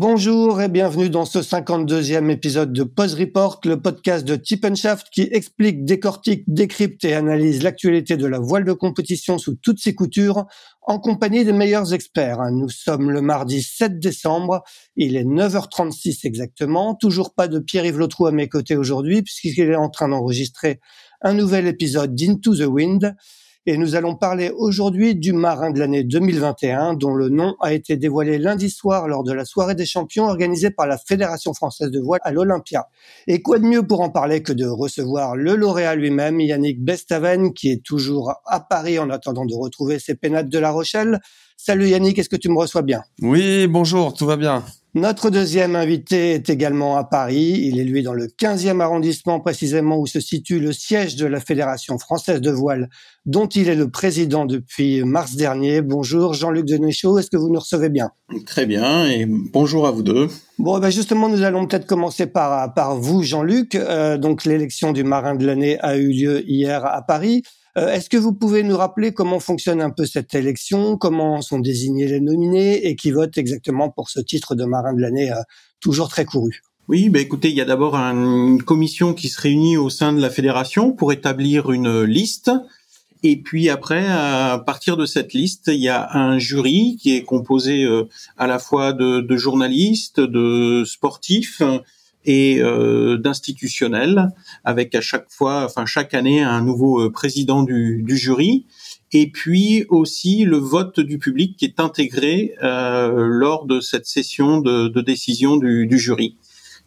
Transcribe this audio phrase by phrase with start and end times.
[0.00, 4.64] Bonjour et bienvenue dans ce 52e épisode de Pause Report, le podcast de Tip
[5.10, 9.96] qui explique, décortique, décrypte et analyse l'actualité de la voile de compétition sous toutes ses
[9.96, 10.46] coutures
[10.82, 12.38] en compagnie des meilleurs experts.
[12.52, 14.62] Nous sommes le mardi 7 décembre,
[14.94, 19.74] il est 9h36 exactement, toujours pas de Pierre-Yves Lotrou à mes côtés aujourd'hui puisqu'il est
[19.74, 20.78] en train d'enregistrer
[21.22, 23.16] un nouvel épisode d'Into the Wind
[23.68, 27.98] et nous allons parler aujourd'hui du marin de l'année 2021 dont le nom a été
[27.98, 32.00] dévoilé lundi soir lors de la soirée des champions organisée par la Fédération française de
[32.00, 32.88] voile à l'Olympia.
[33.26, 37.52] Et quoi de mieux pour en parler que de recevoir le lauréat lui-même, Yannick Bestaven,
[37.52, 41.20] qui est toujours à Paris en attendant de retrouver ses pénates de La Rochelle.
[41.58, 43.02] Salut Yannick, est-ce que tu me reçois bien?
[43.20, 44.64] Oui, bonjour, tout va bien.
[44.98, 47.60] Notre deuxième invité est également à Paris.
[47.62, 51.38] Il est lui dans le 15e arrondissement précisément où se situe le siège de la
[51.38, 52.88] Fédération française de voile
[53.24, 55.82] dont il est le président depuis mars dernier.
[55.82, 58.10] Bonjour Jean-Luc Denéchaud, est-ce que vous nous recevez bien?
[58.44, 60.28] Très bien et bonjour à vous deux.
[60.58, 63.76] Bon, ben justement, nous allons peut-être commencer par, par vous Jean-Luc.
[63.76, 67.44] Euh, donc l'élection du marin de l'année a eu lieu hier à Paris.
[67.78, 71.60] Euh, est-ce que vous pouvez nous rappeler comment fonctionne un peu cette élection, comment sont
[71.60, 75.40] désignés les nominés et qui votent exactement pour ce titre de marin de l'année euh,
[75.80, 76.62] toujours très couru?
[76.88, 80.20] Oui, bah écoutez, il y a d'abord une commission qui se réunit au sein de
[80.20, 82.50] la fédération pour établir une liste.
[83.22, 87.24] Et puis après, à partir de cette liste, il y a un jury qui est
[87.24, 91.62] composé euh, à la fois de, de journalistes, de sportifs,
[92.28, 94.28] et euh, d'institutionnel,
[94.62, 98.66] avec à chaque fois, enfin chaque année, un nouveau euh, président du, du, jury,
[99.12, 104.60] et puis aussi le vote du public qui est intégré euh, lors de cette session
[104.60, 106.36] de, de décision du, du, jury.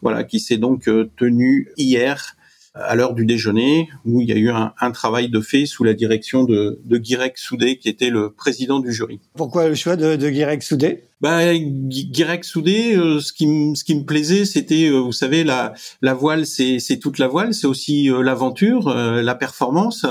[0.04, 2.36] Voilà, qui s'est donc euh, tenu hier
[2.76, 5.84] à l'heure du déjeuner, où il y a eu un, un, travail de fait sous
[5.84, 9.20] la direction de, de Guirec Soudé, qui était le président du jury.
[9.36, 11.04] Pourquoi le choix de, de Guirec Soudé?
[11.22, 15.44] Bah, Guirec Soudé, euh, ce qui me ce qui me plaisait, c'était, euh, vous savez,
[15.44, 20.06] la la voile, c'est c'est toute la voile, c'est aussi euh, l'aventure, la performance.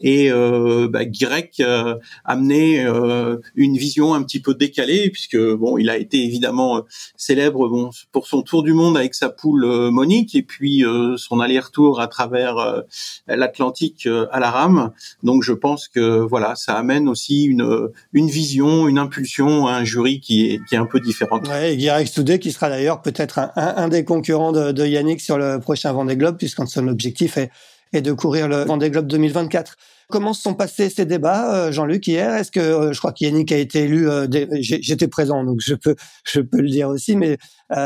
[0.00, 5.76] Et euh, bah, Guirec euh, amenait euh, une vision un petit peu décalée puisque bon
[5.76, 6.80] il a été évidemment euh,
[7.16, 10.84] célèbre bon pour son tour du monde avec sa poule Monique et puis
[11.16, 12.82] son aller-retour à travers
[13.26, 14.92] l'Atlantique à la rame.
[15.22, 19.84] Donc je pense que voilà ça amène aussi une une vision une impulsion à un
[19.84, 21.46] jury qui est qui est un peu différente.
[21.48, 25.92] Ouais, Guirec Soudé qui sera d'ailleurs peut-être un, des concurrents de, Yannick sur le prochain
[25.92, 27.50] Vendée Globe puisqu'en son objectif est
[27.92, 29.76] et de courir le Vendée Globe 2024.
[30.10, 32.34] Comment se sont passés ces débats, euh, Jean-Luc, hier?
[32.34, 34.26] Est-ce que euh, je crois qu'Yannick a été élu euh,
[34.58, 37.14] J'étais présent, donc je peux le dire aussi.
[37.14, 37.36] Mais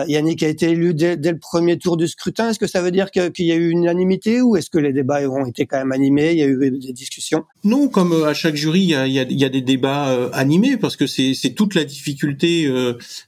[0.07, 2.51] Yannick a été élu dès, le premier tour du scrutin.
[2.51, 4.93] Est-ce que ça veut dire qu'il y a eu une unanimité ou est-ce que les
[4.93, 6.31] débats ont été quand même animés?
[6.31, 7.45] Il y a eu des discussions?
[7.65, 11.75] Non, comme à chaque jury, il y a, des débats animés parce que c'est toute
[11.75, 12.71] la difficulté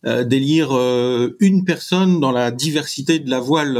[0.04, 0.70] d'élire
[1.40, 3.76] une personne dans la diversité de la voile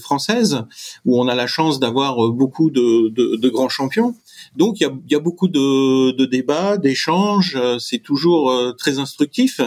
[0.00, 0.62] française,
[1.04, 4.16] où on a la chance d'avoir beaucoup de grands champions.
[4.56, 7.56] Donc il y a, beaucoup de, débats, d'échanges.
[7.56, 9.60] Euh, c'est toujours euh, très instructif.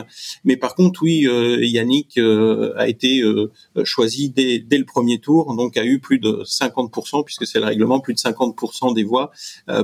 [0.44, 3.24] Mais par contre, oui, euh, Yannick a été
[3.84, 7.66] choisi dès, dès, le premier tour, donc a eu plus de 50%, puisque c'est le
[7.66, 9.32] règlement, plus de 50% des voix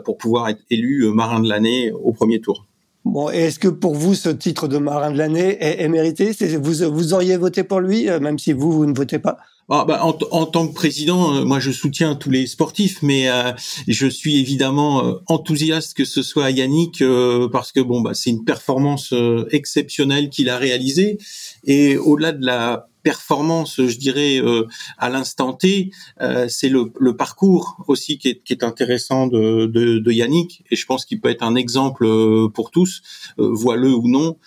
[0.03, 2.66] pour pouvoir être élu marin de l'année au premier tour.
[3.03, 6.31] Bon, est-ce que pour vous, ce titre de marin de l'année est, est mérité?
[6.57, 9.38] Vous, vous auriez voté pour lui, même si vous, vous ne votez pas?
[9.68, 13.51] Ah, bah, en, tant que président, euh, moi je soutiens tous les sportifs, mais euh,
[13.88, 17.04] je suis évidemment euh, enthousiaste que ce soit Yannick
[17.51, 19.13] parce que bon bah c'est une performance
[19.51, 21.18] exceptionnelle qu'il a réalisée
[21.65, 24.65] et au-delà de la performance, je dirais, euh,
[24.97, 25.91] à l'instant T,
[26.21, 30.63] euh, c'est le, le, parcours aussi qui est, qui est intéressant de, de, de, Yannick,
[30.71, 33.03] et je pense qu'il peut être un exemple euh, pour tous,
[33.38, 34.38] voileux ou non,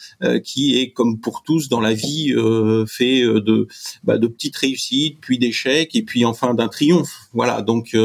[0.42, 2.34] qui est comme pour tous dans la vie
[2.88, 3.68] fait de,
[4.02, 7.28] bah, de petites réussites, puis d'échecs, et puis enfin d'un triomphe.
[7.32, 7.96] Voilà, donc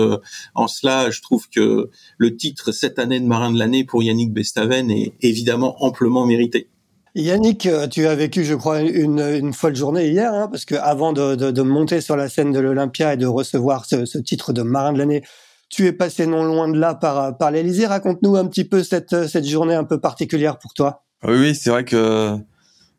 [0.54, 4.32] en cela, je trouve que le titre cette année de marin de l'année pour Yannick
[4.32, 6.68] Bestaven est évidemment amplement mérité.
[7.16, 10.76] Yannick, euh, tu as vécu, je crois, une, une folle journée hier, hein, parce que
[10.76, 14.18] avant de, de, de, monter sur la scène de l'Olympia et de recevoir ce, ce,
[14.18, 15.24] titre de marin de l'année,
[15.70, 17.86] tu es passé non loin de là par, par l'Elysée.
[17.86, 21.04] Raconte-nous un petit peu cette, cette journée un peu particulière pour toi.
[21.24, 22.36] Oui, oui c'est vrai que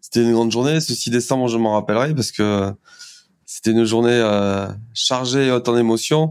[0.00, 0.80] C'était une grande journée.
[0.80, 2.72] Ce 6 décembre, je m'en rappellerai parce que
[3.46, 6.30] c'était une journée euh, chargée haute en émotions.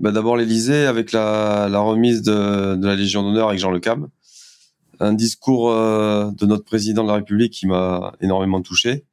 [0.00, 3.80] Bah, D'abord l'Élysée avec la, la remise de, de, la Légion d'honneur avec Jean Le
[3.80, 4.08] Cam.
[5.00, 9.04] Un discours euh, de notre président de la République qui m'a énormément touché.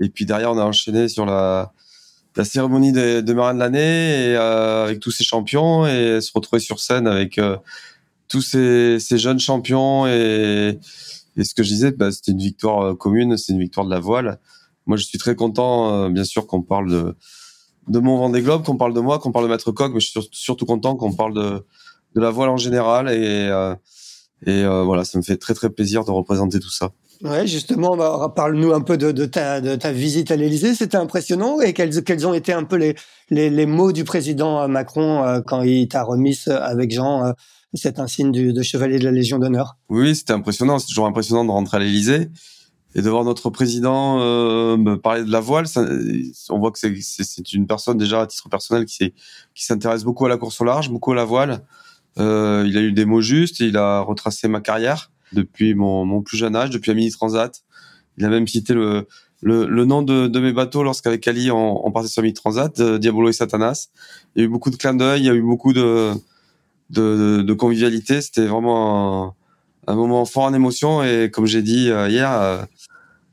[0.00, 1.72] Et puis derrière, on a enchaîné sur la,
[2.36, 6.60] la cérémonie de, de marin de l'année euh, avec tous ces champions et se retrouver
[6.60, 7.56] sur scène avec euh,
[8.28, 10.78] tous ces, ces, jeunes champions et,
[11.36, 13.90] et ce que je disais, bah, c'était une victoire euh, commune, c'est une victoire de
[13.90, 14.38] la voile.
[14.86, 17.16] Moi, je suis très content, euh, bien sûr, qu'on parle de
[17.88, 20.06] de mon Vendée Globe, qu'on parle de moi, qu'on parle de Maître Coq, mais je
[20.08, 21.64] suis surtout content qu'on parle de
[22.14, 23.50] de la voile en général et
[24.48, 26.90] euh, et voilà, ça me fait très très plaisir de représenter tout ça.
[27.22, 30.74] Ouais, justement, bah, parle-nous un peu de, de, ta, de ta visite à l'Élysée.
[30.74, 31.60] C'était impressionnant.
[31.60, 32.96] Et quels, quels ont été un peu les,
[33.30, 37.32] les, les mots du président Macron euh, quand il t'a remis avec Jean euh,
[37.74, 39.76] cet insigne du, de chevalier de la Légion d'honneur?
[39.88, 40.80] Oui, c'était impressionnant.
[40.80, 42.28] C'est toujours impressionnant de rentrer à l'Élysée
[42.96, 45.68] et de voir notre président euh, me parler de la voile.
[45.68, 45.86] Ça,
[46.50, 49.12] on voit que c'est une personne déjà à titre personnel qui
[49.54, 51.60] s'intéresse beaucoup à la course au large, beaucoup à la voile.
[52.18, 53.60] Euh, il a eu des mots justes.
[53.60, 57.62] Il a retracé ma carrière depuis mon, mon, plus jeune âge, depuis la Mini Transat.
[58.18, 59.06] Il a même cité le,
[59.40, 62.78] le, le nom de, de, mes bateaux lorsqu'avec Ali on, on partait sur Mini Transat,
[62.80, 63.88] euh, Diabolo et Satanas.
[64.34, 66.12] Il y a eu beaucoup de clins d'œil, il y a eu beaucoup de,
[66.90, 68.20] de, de convivialité.
[68.20, 69.34] C'était vraiment
[69.86, 72.62] un, un, moment fort en émotion et comme j'ai dit euh, hier, euh,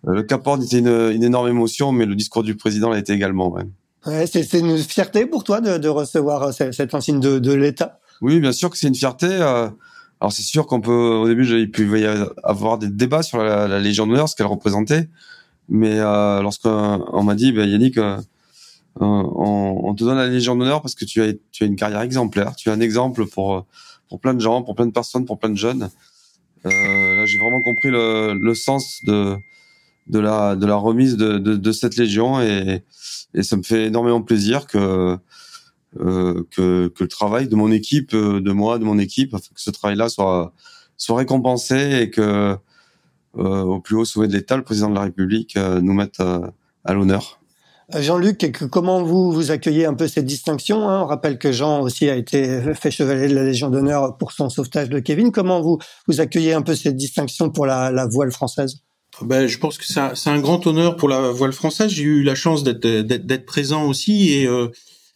[0.07, 3.11] le Cap Horn était une, une, énorme émotion, mais le discours du président l'a été
[3.11, 3.51] également.
[3.51, 3.63] Ouais.
[4.05, 7.99] Ouais, c'est une fierté pour toi de, de recevoir cette, cette insigne de, de l'État?
[8.21, 9.27] Oui, bien sûr que c'est une fierté.
[9.27, 9.69] Euh,
[10.21, 12.05] alors c'est sûr qu'on peut, au début, il y
[12.43, 15.07] avoir des débats sur la, Légion d'honneur, ce qu'elle représentait,
[15.69, 18.17] mais euh, lorsqu'on m'a dit, ben, Yannick, euh,
[18.99, 22.01] on, on, te donne la Légion d'honneur parce que tu as, tu as une carrière
[22.01, 23.65] exemplaire, tu es un exemple pour
[24.09, 25.89] pour plein de gens, pour plein de personnes, pour plein de jeunes.
[26.65, 29.37] Euh, là, j'ai vraiment compris le, le, sens de
[30.07, 32.83] de la de la remise de, de, de cette Légion et,
[33.33, 35.17] et ça me fait énormément plaisir que
[35.99, 39.61] euh, que, que, le travail de mon équipe, euh, de moi, de mon équipe, que
[39.61, 40.53] ce travail-là soit,
[40.97, 42.55] soit récompensé et que
[43.37, 46.19] euh, au plus haut sommet de l'État, le président de la République euh, nous mette
[46.19, 47.39] à l'honneur.
[47.95, 51.01] Jean-Luc, comment vous vous accueillez un peu cette distinction hein?
[51.01, 54.49] On rappelle que Jean aussi a été fait chevalier de la Légion d'honneur pour son
[54.49, 55.31] sauvetage de Kevin.
[55.31, 58.83] Comment vous vous accueillez un peu cette distinction pour la, la voile française?
[59.21, 61.91] Ben, je pense que c'est un grand honneur pour la voile française.
[61.91, 64.67] J'ai eu la chance d'être présent aussi et euh,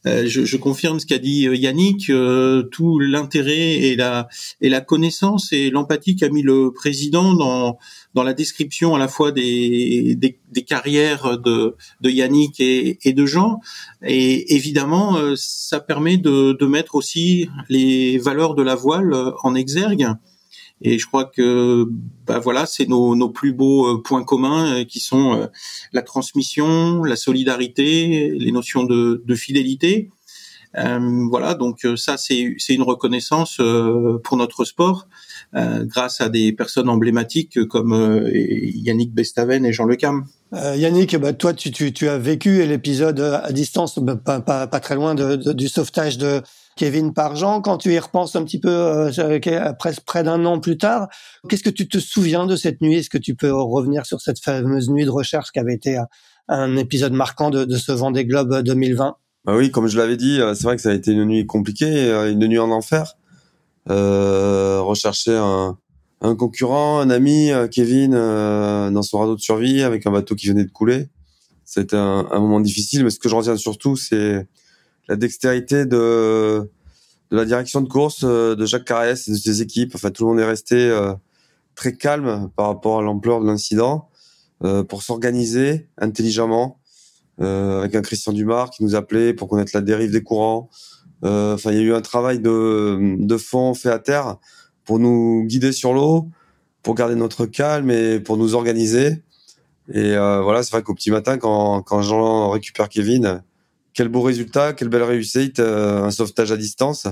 [0.05, 4.27] je, je, confirme ce qu'a dit euh, Yannick, euh, tout l'intérêt et la
[4.61, 7.77] et la connaissance et l'empathie qu'a mis le président dans
[8.13, 13.13] dans la description à la fois des des, des carrières de de Yannick et, et,
[13.13, 13.61] de Jean.
[14.05, 19.13] Et évidemment, ça permet de de mettre aussi les valeurs de la voile
[19.44, 20.07] en exergue.
[20.83, 21.88] Et je crois que
[22.27, 25.50] bah voilà, c'est nos, nos, plus beaux points communs qui sont
[25.94, 30.09] la transmission, la solidarité, les notions de, de fidélité.
[30.77, 35.07] Euh, voilà, donc ça c'est une reconnaissance euh, pour notre sport
[35.56, 40.25] euh, grâce à des personnes emblématiques comme Yannick Bestaven et Jean Le Cam.
[40.75, 44.79] Yannick, bah, toi tu, tu, tu as vécu l'épisode à distance, bah, pas, pas, pas
[44.79, 46.41] très loin du sauvetage de
[46.75, 50.77] Kevin Parjean, quand tu y repenses un petit peu euh, après près d'un an plus
[50.77, 51.07] tard,
[51.50, 52.95] qu'est-ce que tu te souviens de cette nuit?
[52.95, 56.00] Est-ce que tu peux revenir sur cette fameuse nuit de recherche qui avait été
[56.48, 60.39] un, épisode marquant de, de ce Vendée Globe 2020 bah oui, comme je l'avais dit,
[60.39, 63.17] euh, c'est vrai que ça a été une nuit compliquée, euh, une nuit en enfer.
[63.89, 65.77] Euh, rechercher un,
[66.38, 70.71] concurrent, un ami, Kevin, dans son radeau de survie avec un bateau qui venait de
[70.71, 71.09] couler.
[71.65, 74.48] C'était un, un moment difficile, mais ce que je retiens surtout, c'est
[75.07, 76.69] la dextérité de,
[77.31, 79.93] de la direction de course euh, de Jacques Carès et de ses équipes.
[79.95, 81.13] Enfin, tout le monde est resté euh,
[81.75, 84.10] très calme par rapport à l'ampleur de l'incident
[84.63, 86.79] euh, pour s'organiser intelligemment
[87.39, 90.69] avec un Christian Dumas qui nous appelait pour connaître la dérive des courants.
[91.24, 94.38] Enfin, il y a eu un travail de, de fond fait à terre
[94.86, 96.29] pour nous guider sur l'eau,
[96.83, 99.24] pour garder notre calme et pour nous organiser.
[99.91, 103.41] Et voilà, c'est vrai qu'au petit matin, quand, quand Jean récupère Kevin,
[103.93, 107.07] quel beau résultat, quelle belle réussite, euh, un sauvetage à distance.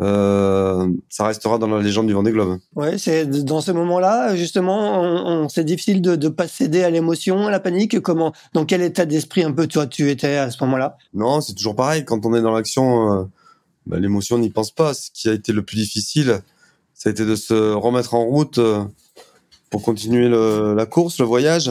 [0.00, 2.58] Euh, ça restera dans la légende du Vendée Globe.
[2.74, 6.90] Ouais, c'est dans ce moment-là, justement, on, on c'est difficile de ne pas céder à
[6.90, 8.00] l'émotion, à la panique.
[8.00, 10.96] Comment, dans quel état d'esprit un peu toi tu étais à ce moment-là?
[11.14, 12.04] Non, c'est toujours pareil.
[12.04, 13.24] Quand on est dans l'action, euh,
[13.86, 14.92] bah, l'émotion n'y pense pas.
[14.92, 16.40] Ce qui a été le plus difficile,
[16.94, 18.82] ça a été de se remettre en route euh,
[19.70, 21.70] pour continuer le, la course, le voyage.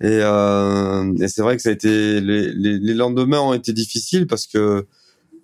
[0.00, 3.72] Et, euh, et c'est vrai que ça a été les, les, les, lendemains ont été
[3.72, 4.86] difficiles parce que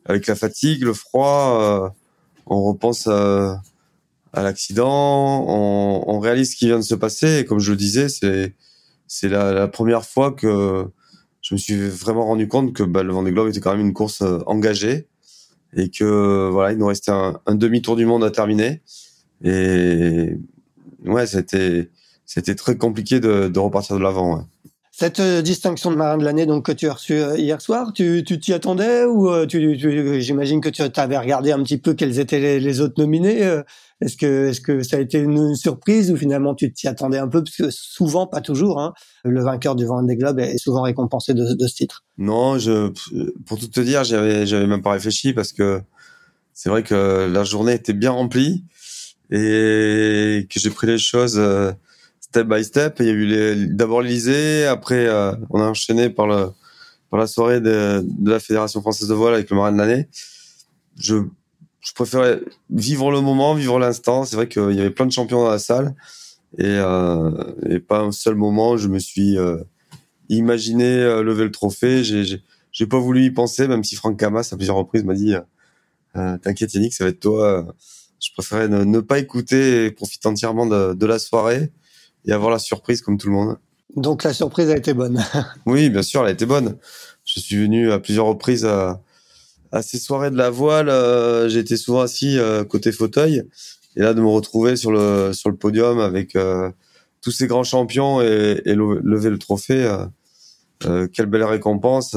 [0.05, 1.89] avec la fatigue, le froid, euh,
[2.47, 3.61] on repense à,
[4.33, 7.41] à l'accident, on, on, réalise ce qui vient de se passer.
[7.41, 8.55] Et comme je le disais, c'est
[9.09, 10.87] c'est la, première fois que
[11.43, 13.93] je me suis vraiment rendu compte que bah, le Vendée Globe était quand même une
[13.93, 15.09] course engagée
[15.77, 18.83] et que voilà, il nous restait un, un demi-tour du monde à terminer.
[19.43, 20.37] Et
[21.05, 21.91] ouais, c'était
[22.27, 24.37] c'était très compliqué de, de repartir de l'avant.
[24.37, 24.43] Ouais.
[24.97, 27.93] Cette euh, distinction de marin de l'année donc que tu as reçue euh, hier soir,
[27.93, 31.95] tu t'y attendais ou euh, tu, tu, j'imagine que tu avais regardé un petit peu
[31.95, 33.41] quels étaient les, les autres nominés.
[34.01, 37.27] Est-ce que est-ce que ça a été une, surprise ou finalement tu t'y attendais un
[37.27, 37.43] peu?
[37.43, 41.55] Parce que souvent, pas toujours, hein, le vainqueur du Vendée Globe est souvent récompensé de,
[41.55, 42.05] de ce titre.
[42.17, 42.93] Non, je
[43.47, 45.81] pour tout te dire, j'avais j'avais même pas réfléchi parce que
[46.53, 48.63] c'est vrai que la journée était bien remplie
[49.33, 51.37] et que j'ai pris les choses
[52.35, 52.97] step by step.
[52.99, 56.49] Il y a eu d'abord l'Elysée, après euh, on a enchaîné par le
[57.09, 60.09] par la soirée de, de, la Fédération française de voile avec le marin de l'année.
[60.97, 61.15] Je
[61.81, 64.25] je préférais vivre le moment, vivre l'instant.
[64.25, 65.95] C'est vrai qu'il y avait plein de champions dans la salle
[66.59, 67.31] et, euh,
[67.69, 69.59] et pas un seul moment je me suis euh,
[70.29, 72.03] imaginé euh, lever le trophée.
[72.03, 75.35] J'ai pas voulu y penser, même si Franck Camas à plusieurs reprises m'a dit
[76.17, 77.77] euh, "T'inquiète Yannick, ça va être toi."
[78.19, 81.71] Je préférais ne, ne pas écouter et profiter entièrement de, de la soirée
[82.25, 83.57] et avoir la surprise comme tout le monde.
[83.97, 85.23] Donc la surprise a été bonne.
[85.67, 86.77] oui, bien sûr, elle a été bonne.
[87.25, 89.01] Je suis venu à plusieurs reprises à,
[89.73, 90.89] à ces soirées de la voile.
[90.89, 93.45] Euh, été souvent assis euh, côté fauteuil,
[93.97, 96.71] et là de me retrouver sur le sur le podium avec euh,
[97.21, 99.91] tous ces grands champions et, et lever le trophée,
[101.13, 102.15] quelle belle récompense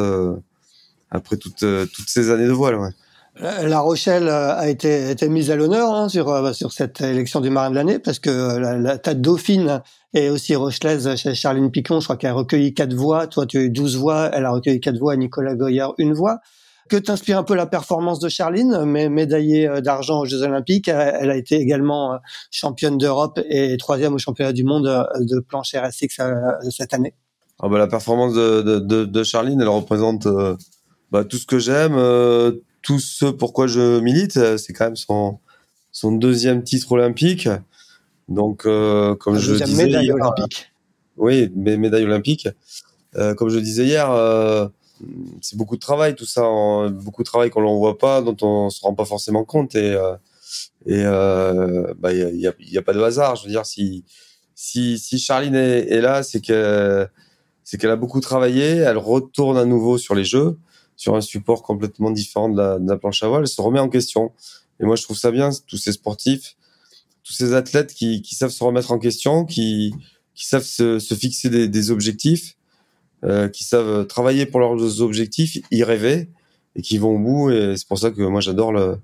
[1.10, 2.76] après toutes toutes ces années de voile.
[2.76, 2.90] Ouais.
[3.40, 7.70] La Rochelle a été, été mise à l'honneur hein, sur sur cette élection du marin
[7.70, 9.82] de l'année parce que la, la tête dauphine
[10.14, 13.28] et aussi rochelaise chez Charline Picon, je crois qu'elle a recueilli quatre voix.
[13.28, 14.30] Toi, tu as eu 12 voix.
[14.34, 15.16] Elle a recueilli quatre voix.
[15.16, 16.40] Nicolas Goyard, une voix.
[16.90, 20.88] Que t'inspire un peu la performance de Charline, médaillée euh, d'argent aux Jeux Olympiques.
[20.88, 22.18] Elle a été également euh,
[22.50, 26.22] championne d'Europe et troisième au championnat du monde euh, de planche RSX
[26.72, 27.14] cette année.
[27.60, 30.28] Ah bah, la performance de, de, de, Charline, elle représente
[31.12, 31.96] bah, tout ce que j'aime,
[32.82, 34.58] tout ce pourquoi je milite.
[34.58, 35.40] C'est quand même son,
[35.92, 37.50] son deuxième titre olympique.
[38.30, 40.72] Donc, euh, comme je disais médaille hier, olympique.
[41.18, 42.48] Oui, médaille olympique.
[43.16, 44.68] Euh, comme je disais hier, euh,
[45.42, 46.44] c'est beaucoup de travail tout ça,
[46.90, 49.94] beaucoup de travail qu'on ne voit pas, dont on se rend pas forcément compte et
[49.94, 50.16] euh,
[50.86, 53.36] et euh, bah il y a, y a, pas de hasard.
[53.36, 54.04] Je veux dire, si
[54.56, 57.08] si si Charline est, est là, c'est que
[57.64, 58.78] c'est qu'elle a beaucoup travaillé.
[58.78, 60.58] Elle retourne à nouveau sur les jeux,
[60.98, 63.44] sur un support complètement différent de la, de la planche à voile.
[63.44, 64.34] Elle se remet en question.
[64.82, 66.58] Et moi, je trouve ça bien, tous ces sportifs
[67.28, 69.94] tous ces athlètes qui, qui, savent se remettre en question, qui,
[70.34, 72.56] qui savent se, se fixer des, des objectifs,
[73.26, 76.30] euh, qui savent travailler pour leurs objectifs, y rêver
[76.78, 77.50] et qui vont au bout.
[77.50, 78.98] Et c'est pour ça que moi j'adore le,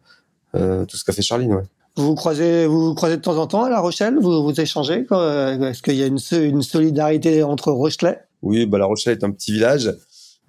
[0.55, 1.53] euh, tout ce qu'a fait Charline.
[1.53, 1.63] Ouais.
[1.97, 4.17] Vous vous croisez, vous vous croisez de temps en temps à La Rochelle?
[4.19, 8.19] Vous vous échangez Est-ce qu'il y a une, une solidarité entre Rochelais?
[8.41, 9.93] Oui, bah La Rochelle est un petit village.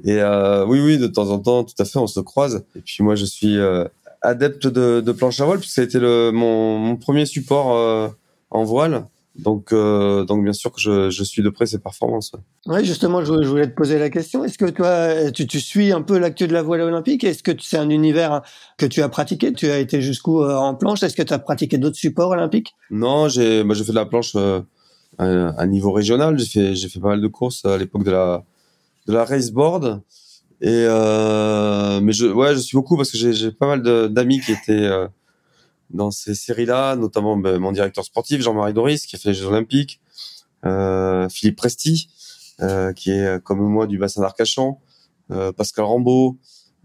[0.02, 2.64] Et euh, oui, oui, de temps en temps, tout à fait, on se croise.
[2.76, 3.84] Et puis moi, je suis euh,
[4.22, 7.76] adepte de, de planche à voile puisque ça a été le, mon, mon premier support
[7.76, 8.08] euh,
[8.50, 9.06] en voile.
[9.36, 12.32] Donc, euh, donc bien sûr que je, je, suis de près ces performances.
[12.66, 14.44] Oui, justement, je, voulais te poser la question.
[14.44, 17.24] Est-ce que toi, tu, tu suis un peu l'actu de la voile olympique?
[17.24, 18.42] Est-ce que c'est un univers
[18.78, 19.52] que tu as pratiqué?
[19.52, 21.02] Tu as été jusqu'où euh, en planche?
[21.02, 22.76] Est-ce que tu as pratiqué d'autres supports olympiques?
[22.90, 24.60] Non, j'ai bah, fait de la planche euh,
[25.18, 26.38] à, niveau régional.
[26.38, 28.44] J'ai fait, j'ai fait pas mal de courses à l'époque de la,
[29.06, 30.02] de la raceboard.
[30.60, 33.82] Et euh, mais je ouais, je suis beaucoup parce que j'ai pas mal
[34.12, 35.06] d'amis qui étaient euh,
[35.90, 39.46] dans ces séries-là, notamment ben, mon directeur sportif Jean-Marie Doris qui a fait les Jeux
[39.46, 40.00] Olympiques,
[40.64, 42.08] euh, Philippe Presti
[42.62, 44.78] euh, qui est comme moi du bassin d'Arcachon,
[45.30, 46.38] euh, Pascal Rambaud.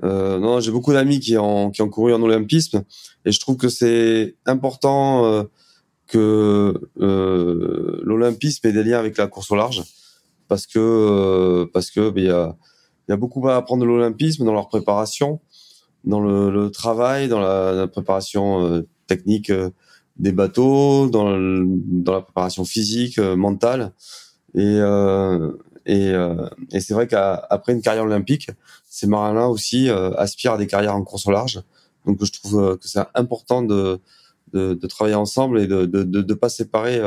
[0.04, 2.84] non, j'ai beaucoup d'amis qui ont qui ont couru en olympisme
[3.26, 5.46] et je trouve que c'est important
[6.08, 9.84] que l'olympisme ait des liens avec la course au large
[10.50, 12.58] parce que parce que ben, il y a
[13.10, 15.40] y a beaucoup à apprendre de l'olympisme dans leur préparation,
[16.04, 19.72] dans le, le travail, dans la, la préparation euh, technique euh,
[20.18, 23.94] des bateaux, dans, le, dans la préparation physique, euh, mentale.
[24.56, 24.80] Et,
[25.86, 26.12] et,
[26.72, 28.50] et c'est vrai qu'après une carrière olympique,
[28.90, 31.62] ces marins-là aussi aspirent à des carrières en course au large.
[32.08, 34.02] Donc je trouve que c'est important de,
[34.54, 37.02] de, de, travailler ensemble et de ne de, de, pas séparer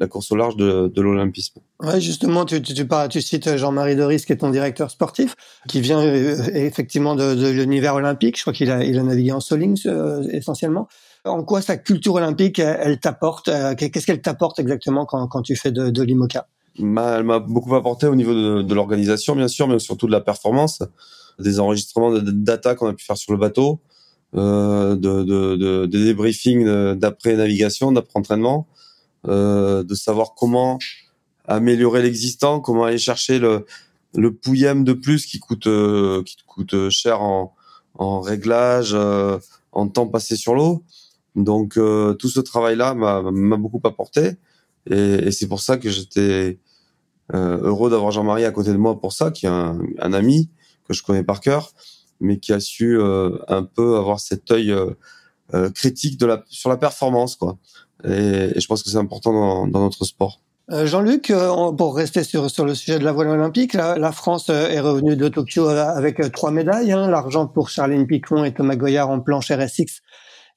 [0.00, 1.60] la course au large de, de l'olympisme.
[1.82, 5.36] Ouais, justement, tu, tu, tu, tu cites Jean-Marie Doris, qui est ton directeur sportif,
[5.68, 8.36] qui vient euh, effectivement de, de l'univers olympique.
[8.36, 10.88] Je crois qu'il a, il a navigué en soling euh, essentiellement.
[11.24, 15.54] En quoi sa culture olympique, elle, t'apporte euh, Qu'est-ce qu'elle t'apporte exactement quand, quand tu
[15.54, 16.46] fais de, de l'IMOCA?
[16.78, 20.22] Elle m'a beaucoup apporté au niveau de, de l'organisation, bien sûr, mais surtout de la
[20.22, 20.82] performance,
[21.38, 23.89] des enregistrements de data qu'on a pu faire sur le bateau, euh,
[24.34, 28.68] de, de, de, de débriefing d'après navigation, d'après entraînement,
[29.26, 30.78] euh, de savoir comment
[31.46, 33.66] améliorer l'existant, comment aller chercher le
[34.14, 35.68] le pouillem de plus qui coûte
[36.24, 37.54] qui coûte cher en
[37.94, 38.96] en réglage,
[39.72, 40.84] en temps passé sur l'eau.
[41.36, 44.36] Donc tout ce travail-là m'a beaucoup apporté
[44.90, 46.58] et, et c'est pour ça que j'étais
[47.32, 50.50] heureux d'avoir Jean-Marie à côté de moi pour ça, qui est un, un ami
[50.88, 51.72] que je connais par cœur,
[52.20, 54.90] mais qui a su euh, un peu avoir cet œil euh,
[55.54, 57.58] euh, critique sur la performance, quoi.
[58.04, 60.40] Et, je pense que c'est important dans, notre sport.
[60.70, 61.32] Jean-Luc,
[61.76, 65.66] pour rester sur, le sujet de la voile olympique, la, France est revenue de Tokyo
[65.66, 70.00] avec trois médailles, hein, l'argent pour Charline Picon et Thomas Goyard en planche RSX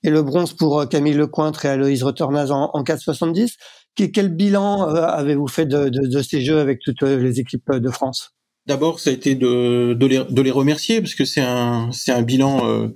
[0.03, 3.57] et le bronze pour Camille Lecointre et Aloïse Returnaz en, en 470.
[3.95, 8.35] Quel bilan avez-vous fait de, ces Jeux avec toutes les équipes de France?
[8.65, 12.13] D'abord, ça a été de, de, les, de les remercier parce que c'est un c'est
[12.13, 12.87] un bilan euh,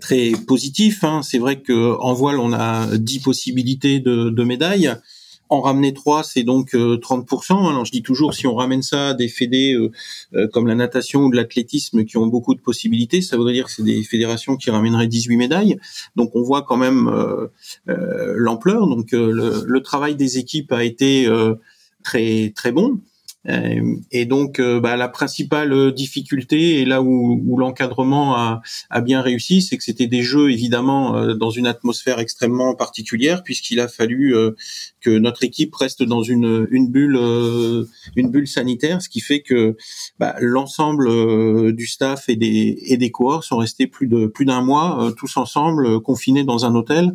[0.00, 1.04] très positif.
[1.04, 1.22] Hein.
[1.22, 4.92] C'est vrai que en voile, on a 10 possibilités de, de médailles.
[5.48, 7.52] En ramener trois, c'est donc 30%.
[7.52, 9.76] Euh, Alors je dis toujours, si on ramène ça à des fédés
[10.34, 13.66] euh, comme la natation ou de l'athlétisme qui ont beaucoup de possibilités, ça voudrait dire
[13.66, 15.78] que c'est des fédérations qui ramèneraient 18 médailles.
[16.16, 17.08] Donc on voit quand même
[17.86, 18.88] l'ampleur.
[18.88, 21.28] Donc le, le, travail des équipes a été
[22.02, 22.98] très très bon.
[23.48, 29.00] Euh, et donc, euh, bah, la principale difficulté, et là où, où l'encadrement a, a,
[29.00, 33.80] bien réussi, c'est que c'était des jeux évidemment euh, dans une atmosphère extrêmement particulière, puisqu'il
[33.80, 34.34] a fallu
[35.00, 37.18] que notre équipe reste dans une, une bulle,
[38.16, 39.76] une bulle sanitaire, ce qui fait que
[40.18, 44.62] bah, l'ensemble du staff et des, et des cohorts sont restés plus de plus d'un
[44.62, 47.14] mois tous ensemble confinés dans un hôtel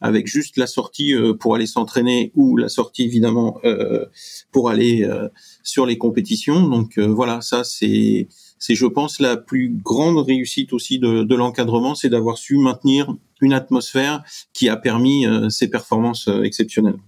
[0.00, 3.60] avec juste la sortie pour aller s'entraîner ou la sortie évidemment
[4.52, 5.08] pour aller
[5.62, 6.68] sur les compétitions.
[6.68, 8.28] Donc euh, voilà, ça c'est
[8.58, 13.14] c'est je pense la plus grande réussite aussi de, de l'encadrement, c'est d'avoir su maintenir
[13.40, 16.98] une atmosphère qui a permis euh, ces performances euh, exceptionnelles.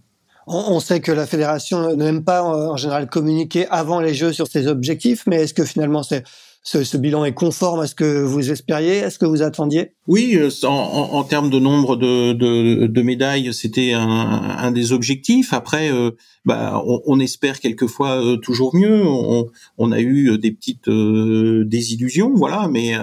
[0.49, 4.67] On sait que la fédération n'aime pas en général communiquer avant les Jeux sur ses
[4.67, 6.25] objectifs, mais est-ce que finalement c'est
[6.65, 9.93] ce, ce, bilan est conforme à ce que vous espériez, à ce que vous attendiez?
[10.07, 14.71] Oui, euh, en, en, en, termes de nombre de, de, de médailles, c'était un, un,
[14.71, 15.53] des objectifs.
[15.53, 16.13] Après, euh,
[16.45, 19.05] bah, on, on, espère quelquefois euh, toujours mieux.
[19.05, 19.49] On,
[19.79, 22.95] on, a eu des petites désillusions, voilà, mais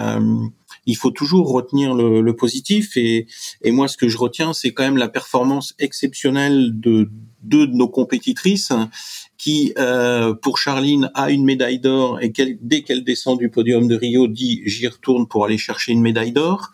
[0.85, 2.95] il faut toujours retenir le, le positif.
[2.95, 3.27] Et,
[3.61, 7.09] et, moi, ce que je retiens, c'est quand même la performance exceptionnelle de
[7.43, 8.71] deux de nos compétitrices
[9.39, 13.95] qui, euh, pour Charline, a une médaille d'or et dès qu'elle descend du podium de
[13.95, 16.71] Rio, dit j'y retourne pour aller chercher une médaille d'or.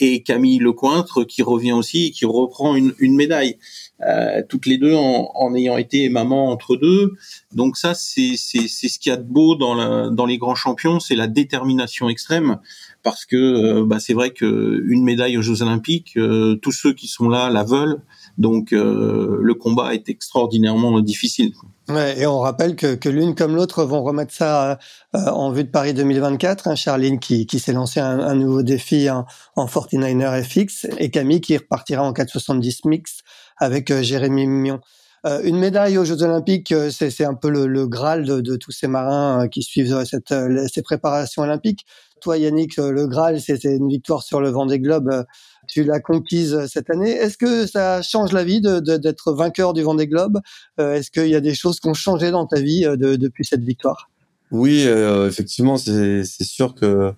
[0.00, 3.56] Et Camille Lecointre qui revient aussi et qui reprend une, une médaille.
[4.02, 7.16] Euh, toutes les deux en, en, ayant été maman entre deux.
[7.52, 10.54] Donc ça, c'est c'est ce qu'il y a de beau dans la, dans les grands
[10.54, 12.58] champions, c'est la détermination extrême,
[13.02, 16.92] parce que euh, bah, c'est vrai que une médaille aux Jeux Olympiques, euh, tous ceux
[16.92, 18.02] qui sont là la veulent.
[18.38, 21.52] Donc euh, le combat est extraordinairement difficile.
[21.88, 24.78] Ouais, et on rappelle que, l'une comme l'autre vont remettre ça
[25.12, 26.68] en vue de Paris 2024.
[26.68, 31.40] Hein, Charline qui, qui s'est lancé un, nouveau défi en, en 49er FX et Camille
[31.40, 33.22] qui repartira en 470 mix
[33.56, 34.80] avec Jérémy Mion.
[35.26, 38.86] Euh, une médaille aux Jeux Olympiques, euh, c'est un peu le, graal de, tous ces
[38.86, 41.84] marins qui suivent ces préparations olympiques.
[42.20, 45.24] Toi, Yannick, le graal, c'était une victoire sur le Vendée Globe
[45.68, 47.12] tu l'as conquise cette année.
[47.12, 50.40] Est-ce que ça change la vie d'être vainqueur du Vendée Globe
[50.78, 54.10] Est-ce qu'il y a des choses qui ont changé dans ta vie depuis cette victoire?
[54.50, 57.14] Oui, euh, effectivement, c'est sûr que,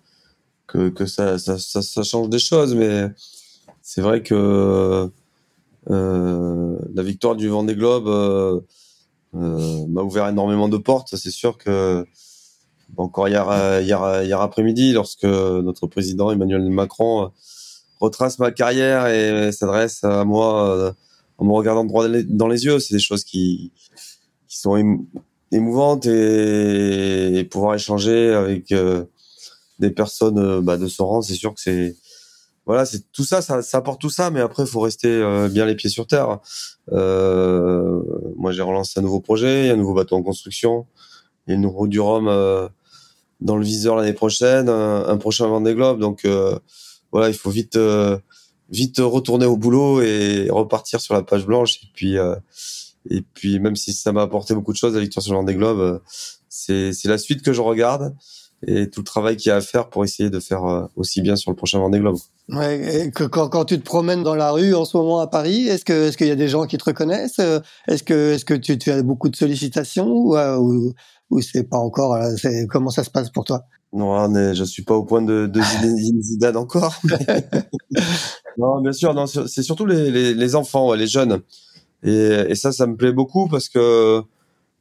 [1.07, 3.11] ça, ça, change des choses, mais
[3.81, 5.09] c'est vrai que euh,
[5.89, 8.61] la victoire du Vendée Globe euh,
[9.35, 11.17] euh, m'a ouvert énormément de portes.
[11.17, 12.07] C'est sûr que
[12.97, 13.47] encore hier,
[13.81, 17.31] hier, hier après-midi, lorsque notre président Emmanuel Macron
[18.01, 20.95] retrace ma carrière et s'adresse à moi
[21.39, 23.73] en me regardant droit dans les yeux, c'est des choses qui,
[24.47, 25.07] qui sont
[25.51, 28.75] émouvantes et, et, pouvoir échanger avec
[29.79, 31.97] des personnes bah, de ce rang, c'est sûr que c'est
[32.65, 35.67] voilà, c'est tout ça, ça, ça, apporte tout ça, mais après, faut rester euh, bien
[35.67, 36.39] les pieds sur terre.
[36.93, 38.01] Euh,
[38.37, 40.87] moi, j'ai relancé un nouveau projet, il y a un nouveau bateau en construction,
[41.47, 42.69] il y a une route du Rhum euh,
[43.41, 46.57] dans le viseur l'année prochaine, un, prochain Vendée Globe, donc euh,
[47.11, 47.79] voilà, il faut vite,
[48.71, 51.83] vite retourner au boulot et repartir sur la page blanche.
[51.83, 52.17] Et puis,
[53.11, 55.57] et puis, même si ça m'a apporté beaucoup de choses, la victoire sur le Vendée
[55.57, 56.01] Globe,
[56.49, 58.15] c'est la suite que je regarde
[58.67, 61.21] et tout le travail qu'il y a à faire pour essayer de faire euh, aussi
[61.21, 62.19] bien sur le prochain Vendée Globe.
[62.53, 65.27] Ouais, et que quand, quand, tu te promènes dans la rue en ce moment à
[65.27, 67.41] Paris, est-ce que est-ce qu'il y a des gens qui te reconnaissent
[67.89, 70.93] Est-ce que est-ce que tu, tu, as beaucoup de sollicitations ou euh, ou,
[71.31, 73.63] ou c'est pas encore euh, c'est comment ça se passe pour toi?
[73.95, 75.61] Non, mais je suis pas au point de, de
[76.21, 76.95] Zidane encore.
[78.59, 81.41] non, bien sûr, non, c'est surtout les, les, les enfants, les jeunes,
[82.03, 84.23] et, et ça, ça me plaît beaucoup parce que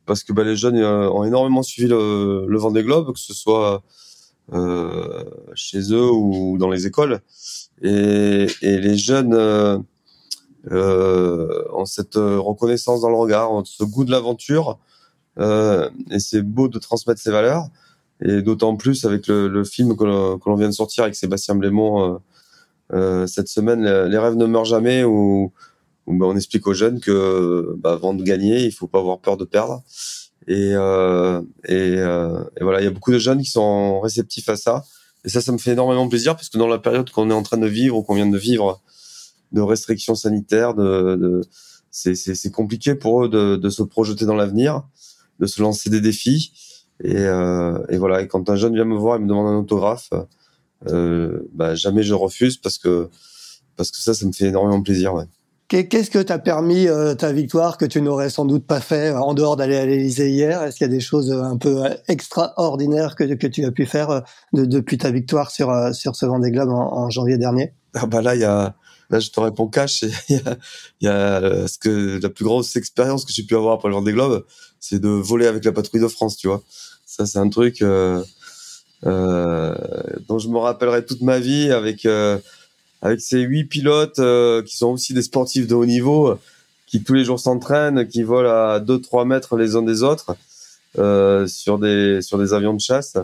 [0.05, 3.81] parce que bah, les jeunes ont énormément suivi le, le Vendée Globe, que ce soit
[5.53, 7.21] chez eux ou dans les écoles.
[7.81, 9.33] Et, et les jeunes
[10.71, 14.79] ont cette reconnaissance dans le regard, ont ce goût de l'aventure.
[15.39, 17.69] et c'est beau de transmettre ces valeurs
[18.21, 22.03] et d'autant plus avec le, le film que l'on vient de sortir avec Sébastien Blémont
[22.03, 22.17] euh,
[22.93, 25.51] euh, cette semaine, les, rêves ne meurent jamais, où,
[26.07, 29.19] où bah, on explique aux jeunes que bah, avant de gagner, il faut pas avoir
[29.19, 29.81] peur de perdre.
[30.47, 34.49] Et, euh, et, euh, et, voilà, il y a beaucoup de jeunes qui sont réceptifs
[34.49, 34.83] à ça.
[35.23, 37.43] Et ça, ça me fait énormément plaisir parce que dans la période qu'on est en
[37.43, 38.81] train de vivre ou qu'on vient de vivre,
[39.51, 41.41] de restrictions sanitaires, de, de
[41.91, 44.83] c'est compliqué pour eux de, de se projeter dans l'avenir,
[45.39, 46.53] de se lancer des défis.
[47.03, 48.21] Et, euh, et, voilà.
[48.21, 50.11] Et quand un jeune vient me voir et me demande un autographe,
[50.89, 53.09] euh, bah, jamais je refuse parce que
[53.75, 55.13] parce que ça, ça me fait énormément plaisir.
[55.13, 55.25] Ouais.
[55.71, 59.33] Qu'est-ce que t'a permis euh, ta victoire que tu n'aurais sans doute pas fait en
[59.33, 60.61] dehors d'aller à l'Élysée hier?
[60.63, 64.65] Est-ce qu'il y a des choses un peu extraordinaires que, tu as pu faire de,
[64.65, 67.73] depuis ta victoire sur sur ce Vendée Globe en, en janvier dernier?
[67.93, 68.75] Ah bah là, il y a
[69.09, 70.03] là je te réponds cash.
[70.29, 70.57] Il y a,
[70.99, 74.11] y a ce que la plus grosse expérience que j'ai pu avoir pour le Vendée
[74.11, 74.45] Globe,
[74.81, 76.61] c'est de voler avec la patrouille de France, tu vois.
[77.05, 78.21] Ça, c'est un truc euh,
[79.05, 79.75] euh,
[80.27, 82.37] dont je me rappellerai toute ma vie avec euh,
[83.01, 86.37] avec ces huit pilotes euh, qui sont aussi des sportifs de haut niveau,
[86.87, 90.35] qui tous les jours s'entraînent, qui volent à 2-3 mètres les uns des autres
[90.99, 93.17] euh, sur des sur des avions de chasse,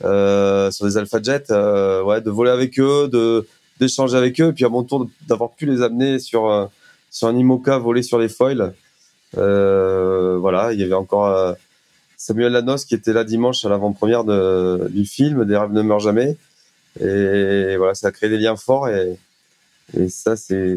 [0.00, 3.46] sur des Alpha Jet, ouais, de voler avec eux, de
[3.80, 6.70] d'échanger avec eux, et puis à mon tour d'avoir pu les amener sur
[7.10, 8.72] sur un IMOCA voler sur les foils.
[9.34, 11.56] voilà, il y avait encore
[12.16, 16.36] Samuel Lanos qui était là dimanche à l'avant-première du film Des rêves ne meurent jamais.
[17.00, 19.18] Et voilà, ça a créé des liens forts et,
[20.10, 20.76] ça, c'est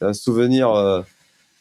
[0.00, 1.02] un souvenir euh,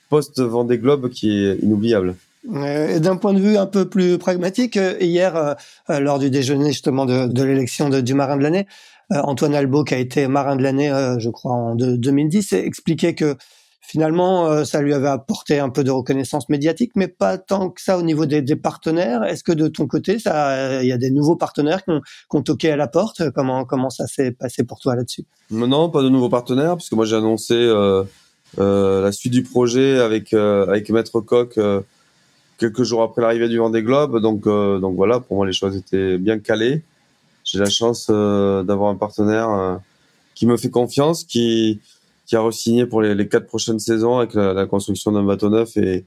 [0.10, 2.16] post-Vendée Globe qui est inoubliable.
[2.46, 7.06] D'un point de vue un peu plus pragmatique, euh, hier, euh, lors du déjeuner justement
[7.06, 8.68] de, de l'élection du marin de l'année,
[9.10, 13.38] Antoine Albo, qui a été marin de l'année, je crois, en 2010, expliquait que
[13.88, 17.82] finalement, euh, ça lui avait apporté un peu de reconnaissance médiatique, mais pas tant que
[17.82, 19.24] ça au niveau des, partenaires.
[19.24, 21.92] Est-ce que de ton côté, ça, il y a des nouveaux partenaires qui
[22.32, 23.30] ont, toqué à la porte?
[23.32, 25.24] Comment comment ça s'est passé pour toi là-dessus?
[25.52, 28.04] Non, pas de nouveaux partenaires, puisque moi j'ai annoncé euh,
[28.60, 31.58] euh, la suite du projet avec avec Maître Coq
[32.58, 34.20] quelques jours après l'arrivée du Vendée Globe.
[34.22, 36.84] Donc donc voilà, pour moi les choses étaient bien calées.
[37.46, 39.80] J'ai la chance d'avoir un partenaire
[40.36, 41.80] qui me fait confiance, qui
[42.28, 46.06] qui a re-signé pour les, quatre prochaines saisons avec la, construction d'un bateau neuf et,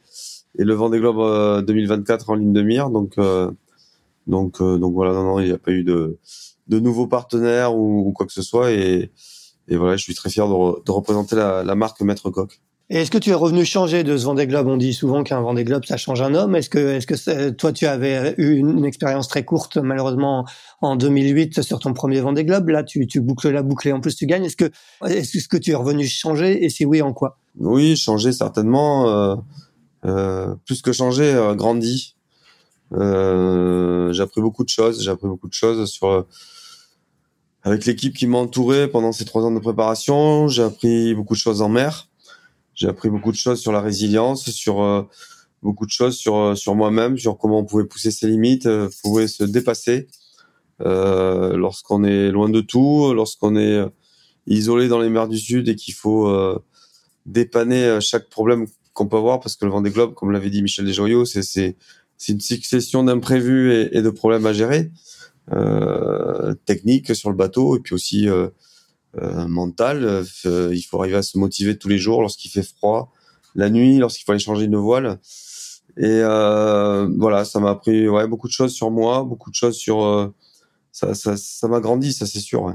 [0.56, 2.90] le Vendée Globe 2024 euh, en ligne de mire.
[2.90, 3.50] Donc, euh,
[4.26, 6.18] donc, euh, donc voilà, non, non, il n'y a pas eu de,
[6.68, 8.70] nouveaux partenaires ou, quoi que ce soit.
[8.72, 9.10] Et,
[9.68, 12.60] voilà, je suis très fier de, de représenter la, la marque Maître Coq.
[12.92, 14.66] Et est-ce que tu es revenu changer de ce Vendée Globe?
[14.66, 16.56] On dit souvent qu'un Vendée Globe, ça change un homme.
[16.56, 20.44] Est-ce que, est-ce que toi, tu avais eu une, expérience très courte, malheureusement,
[20.80, 22.68] en 2008 sur ton premier Vendée Globe?
[22.70, 24.44] Là, tu, tu boucles la boucle et en plus tu gagnes.
[24.44, 24.72] Est-ce que,
[25.06, 26.64] est-ce que tu es revenu changer?
[26.64, 27.38] Et si oui, en quoi?
[27.60, 29.08] Oui, changer certainement.
[29.08, 29.36] Euh,
[30.04, 32.16] euh, plus que changer, euh, grandi.
[32.92, 35.00] Euh, j'ai appris beaucoup de choses.
[35.00, 36.26] J'ai appris beaucoup de choses sur
[37.62, 40.48] avec l'équipe qui m'a entouré pendant ces trois ans de préparation.
[40.48, 42.09] J'ai appris beaucoup de choses en mer
[42.80, 45.02] j'ai appris beaucoup de choses sur la résilience, sur euh,
[45.62, 48.88] beaucoup de choses sur euh, sur moi-même, sur comment on pouvait pousser ses limites, euh,
[49.02, 50.08] pouvait se dépasser
[50.80, 53.84] euh, lorsqu'on est loin de tout, lorsqu'on est
[54.46, 56.32] isolé dans les mers du Sud et qu'il faut
[57.26, 60.86] dépanner chaque problème qu'on peut avoir, parce que le Vendée Globe, comme l'avait dit Michel
[60.86, 61.76] Desjoyaux, c'est c'est
[62.16, 64.90] c'est une succession d'imprévus et, et, de problèmes à gérer,
[65.52, 68.26] euh, techniques sur le bateau et puis aussi
[69.16, 70.04] euh, euh, mental.
[70.04, 73.12] Euh, il faut arriver à se motiver tous les jours lorsqu'il fait froid,
[73.54, 75.18] la nuit, lorsqu'il faut aller changer une voile.
[75.96, 79.76] Et euh, voilà, ça m'a appris ouais, beaucoup de choses sur moi, beaucoup de choses
[79.76, 80.32] sur...
[80.92, 82.74] Ça, ça, ça m'a grandi, ça c'est sûr.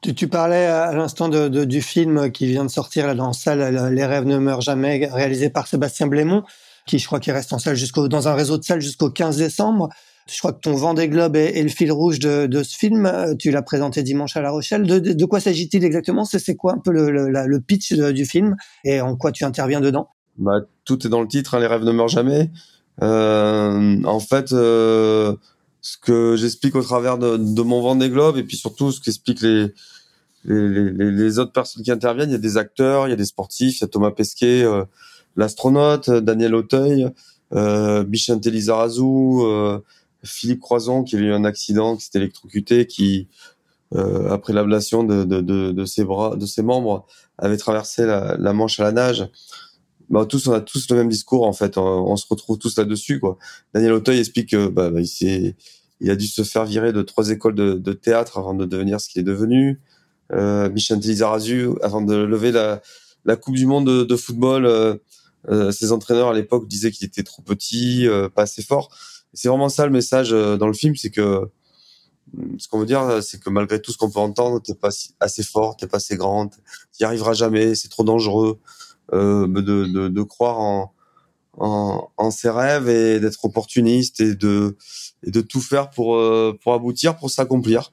[0.00, 3.26] Tu, tu, parlais à l'instant de, de, du film qui vient de sortir là, dans
[3.26, 6.44] la salle, Les rêves ne meurent jamais, réalisé par Sébastien Blémont,
[6.86, 7.76] qui je crois qu'il reste en salle
[8.08, 9.90] dans un réseau de salles jusqu'au 15 décembre.
[10.28, 13.06] Je crois que ton Vendée Globe est, est le fil rouge de, ce film.
[13.06, 14.86] Euh, tu l'as présenté dimanche à La Rochelle.
[14.86, 16.24] De, quoi s'agit-il exactement?
[16.24, 18.56] C'est quoi un peu le, pitch du film?
[18.84, 20.08] Et en quoi tu interviens dedans?
[20.38, 22.50] Bah, Tout est dans le titre, hein, Les rêves ne meurent jamais.
[23.02, 25.34] Euh, en fait, euh,
[25.80, 29.42] ce que j'explique au travers de, de mon Vendée Globe et puis surtout ce qu'expliquent
[29.42, 29.72] les,
[30.44, 33.78] les, autres personnes qui interviennent, il y a des acteurs, il y a des sportifs,
[33.78, 34.64] il y a Thomas Pesquet,
[35.36, 37.08] l'astronaute, Daniel Auteuil,
[37.54, 38.46] euh, Bichente
[40.24, 43.28] Philippe Croison qui a eu un accident, qui s'est électrocuté, qui
[43.94, 47.06] euh, après l'ablation de, de, de, de, ses bras, de ses membres,
[47.38, 49.28] avait traversé la, la Manche à la nage.
[50.08, 51.76] bah, tous on a tous le même discours en fait.
[51.76, 53.38] On, se retrouve tous là-dessus quoi.
[53.74, 55.54] Daniel Auteuil explique que bah, bah, il
[56.00, 59.08] il a dû se faire virer de trois écoles de, théâtre avant de devenir ce
[59.08, 59.80] qu'il est devenu.
[60.32, 62.82] Euh, Michel Lizarazu avant de lever la,
[63.24, 64.66] la Coupe du Monde de, de football.
[64.66, 64.96] Euh,
[65.48, 68.90] euh, ses entraîneurs à l'époque disaient qu'il était trop petit, euh, pas assez fort.
[69.34, 71.48] C'est vraiment ça le message euh, dans le film, c'est que
[72.58, 74.90] ce qu'on veut dire, c'est que malgré tout ce qu'on peut entendre, t'es pas
[75.20, 76.50] assez fort, t'es pas assez grande,
[76.92, 78.58] t'y arriveras jamais, c'est trop dangereux
[79.12, 80.94] euh, de, de, de, croire en,
[81.58, 84.76] en, en, ses rêves et d'être opportuniste et de,
[85.22, 87.92] et de tout faire pour, euh, pour aboutir, pour s'accomplir.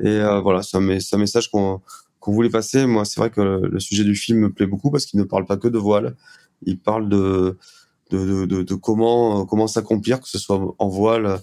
[0.00, 1.82] Et euh, voilà, c'est un, un, message qu'on
[2.20, 2.86] qu'on voulait passer.
[2.86, 5.44] Moi, c'est vrai que le, sujet du film me plaît beaucoup parce qu'il ne parle
[5.44, 6.16] pas que de voile.
[6.62, 7.58] Il parle de,
[8.10, 11.40] de, de, de comment, comment s'accomplir, que ce soit en voile,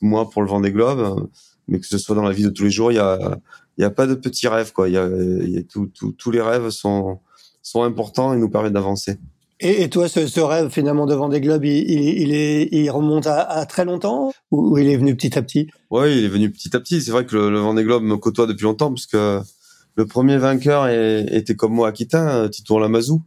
[0.00, 1.28] moi pour le vent des globes,
[1.68, 2.92] mais que ce soit dans la vie de tous les jours.
[2.92, 3.38] Il y a,
[3.78, 4.88] il y a pas de petits rêves, quoi.
[4.88, 7.18] Il y a, il y a tout, tout, tous les rêves sont,
[7.62, 9.18] sont importants et nous permettent d'avancer.
[9.62, 13.26] Et, et, toi, ce, ce, rêve finalement devant des globes, il, il, est, il remonte
[13.26, 15.68] à, à, très longtemps ou il est venu petit à petit?
[15.90, 17.02] Oui, il est venu petit à petit.
[17.02, 20.88] C'est vrai que le, le Vendée Globe me côtoie depuis longtemps puisque le premier vainqueur
[20.88, 23.22] était comme moi Aquitain, Tito Lamazou.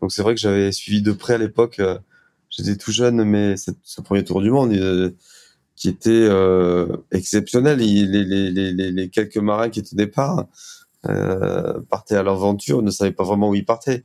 [0.00, 1.80] Donc c'est vrai que j'avais suivi de près à l'époque.
[1.80, 1.98] Euh,
[2.50, 5.10] j'étais tout jeune, mais ce premier tour du monde euh,
[5.76, 7.80] qui était euh, exceptionnel.
[7.80, 10.46] Il, les, les, les, les, quelques marins qui étaient au départ
[11.06, 14.04] euh, partaient à l'aventure, ne savaient pas vraiment où ils partaient.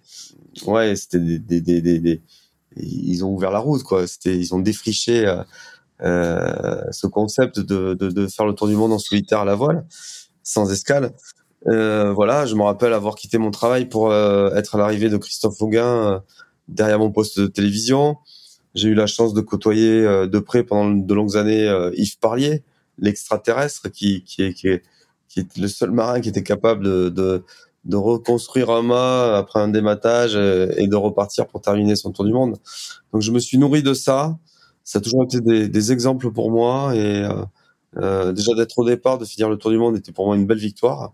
[0.65, 2.21] Ouais, c'était des, des, des, des,
[2.77, 4.05] ils ont ouvert la route, quoi.
[4.07, 5.43] C'était, ils ont défriché euh,
[6.01, 9.55] euh, ce concept de, de, de, faire le tour du monde en solitaire à la
[9.55, 9.85] voile,
[10.43, 11.13] sans escale.
[11.67, 15.17] Euh, voilà, je me rappelle avoir quitté mon travail pour euh, être à l'arrivée de
[15.17, 16.21] Christophe Auguin
[16.67, 18.17] derrière mon poste de télévision.
[18.75, 22.63] J'ai eu la chance de côtoyer de près pendant de longues années Yves Parlier,
[22.97, 24.83] l'extraterrestre, qui, qui, est, qui, est,
[25.27, 27.43] qui est le seul marin qui était capable de, de
[27.85, 32.25] de reconstruire un mât après un dématage euh, et de repartir pour terminer son tour
[32.25, 32.57] du monde.
[33.11, 34.37] Donc je me suis nourri de ça.
[34.83, 37.43] Ça a toujours été des, des exemples pour moi et euh,
[37.97, 40.45] euh, déjà d'être au départ, de finir le tour du monde était pour moi une
[40.45, 41.13] belle victoire.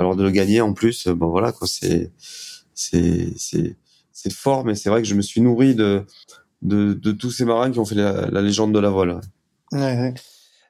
[0.00, 2.10] Alors de le gagner en plus, bon voilà c'est
[2.74, 7.78] c'est fort, mais c'est vrai que je me suis nourri de tous ces marins qui
[7.78, 9.20] ont fait la, légende de la voile.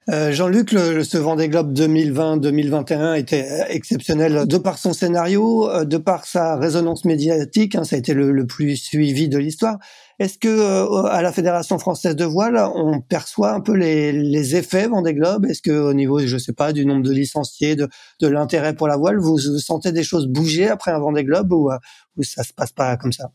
[0.09, 6.25] Euh, Jean-Luc, ce Vendée Globe 2020-2021 était exceptionnel de par son scénario, euh, de par
[6.25, 7.77] sa résonance médiatique.
[7.77, 9.79] Hein, ça a été le, plus suivi de l'histoire.
[10.21, 14.55] Est-ce que euh, à la Fédération française de voile, on perçoit un peu les, les
[14.55, 17.89] effets Vendée Globe Est-ce que au niveau, je sais pas, du nombre de licenciés, de,
[18.21, 21.71] de l'intérêt pour la voile, vous, sentez des choses bouger après un Vendée Globe ou,
[22.19, 23.33] ou ça se passe pas comme ça?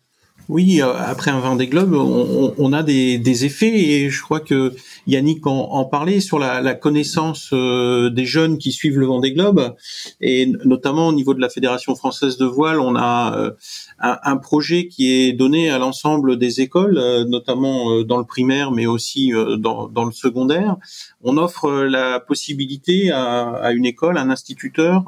[0.47, 4.73] Oui, euh, après un Vendée Globe, on, on a des, effets et je crois que
[5.07, 9.75] Yannick en, en parlait sur la, connaissance euh, des jeunes qui suivent le Vendée Globe
[10.21, 13.51] et notamment au niveau de la Fédération française de voile, on a euh,
[13.99, 19.31] un, projet qui est donné à l'ensemble des écoles, notamment dans le primaire mais aussi
[19.57, 20.77] dans, le secondaire.
[21.23, 25.03] On offre la possibilité à, à une école, un instituteur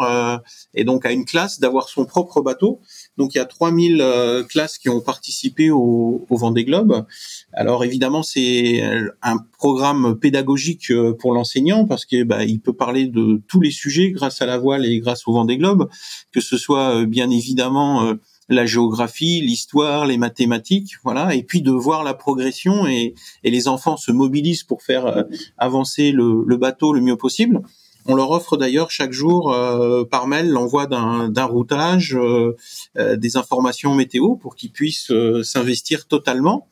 [0.74, 2.82] et donc à une classe d'avoir son propre bateau
[3.18, 7.06] donc il y a 3000 euh, classes qui ont participé au, au Vendée Globe.
[7.54, 8.84] Alors évidemment c'est
[9.22, 13.72] un programme pédagogique euh, pour l'enseignant parce que bah, il peut parler de tous les
[13.72, 15.90] sujets grâce à la voile et grâce au Vendée Globe,
[16.32, 18.14] que ce soit euh, bien évidemment
[18.50, 23.68] la géographie, l'histoire, les mathématiques, voilà, et puis de voir la progression et, et les
[23.68, 25.26] enfants se mobilisent pour faire
[25.58, 27.62] avancer le bateau le mieux possible.
[28.08, 32.56] On leur offre d'ailleurs chaque jour euh, par mail l'envoi d'un routage, euh,
[32.98, 35.12] euh, des informations météo pour qu'ils puissent
[35.44, 36.70] s'investir totalement.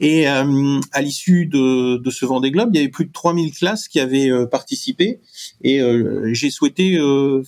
[0.00, 3.86] Et à l'issue de, de, ce Vendée Globe, il y avait plus de 3000 classes
[3.86, 5.20] qui avaient participé.
[5.62, 5.80] Et
[6.32, 6.98] j'ai souhaité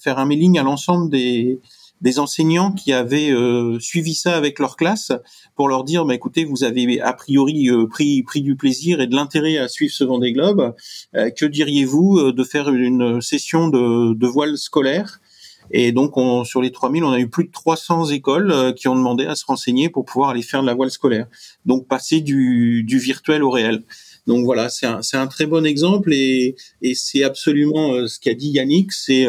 [0.01, 1.59] faire un mailing à l'ensemble des,
[2.01, 5.13] des enseignants qui avaient euh, suivi ça avec leur classe
[5.55, 9.07] pour leur dire bah, écoutez vous avez a priori euh, pris pris du plaisir et
[9.07, 10.75] de l'intérêt à suivre ce Vendée Globe.
[11.15, 15.21] Euh, que diriez-vous de faire une session de, de voile scolaire?
[15.71, 18.95] Et donc on, sur les 3000 on a eu plus de 300 écoles qui ont
[18.95, 21.27] demandé à se renseigner pour pouvoir aller faire de la voile scolaire.
[21.65, 23.83] Donc passer du, du virtuel au réel.
[24.27, 28.51] Donc voilà, c'est un, un, très bon exemple et, et c'est absolument ce qu'a dit
[28.51, 29.27] Yannick, c'est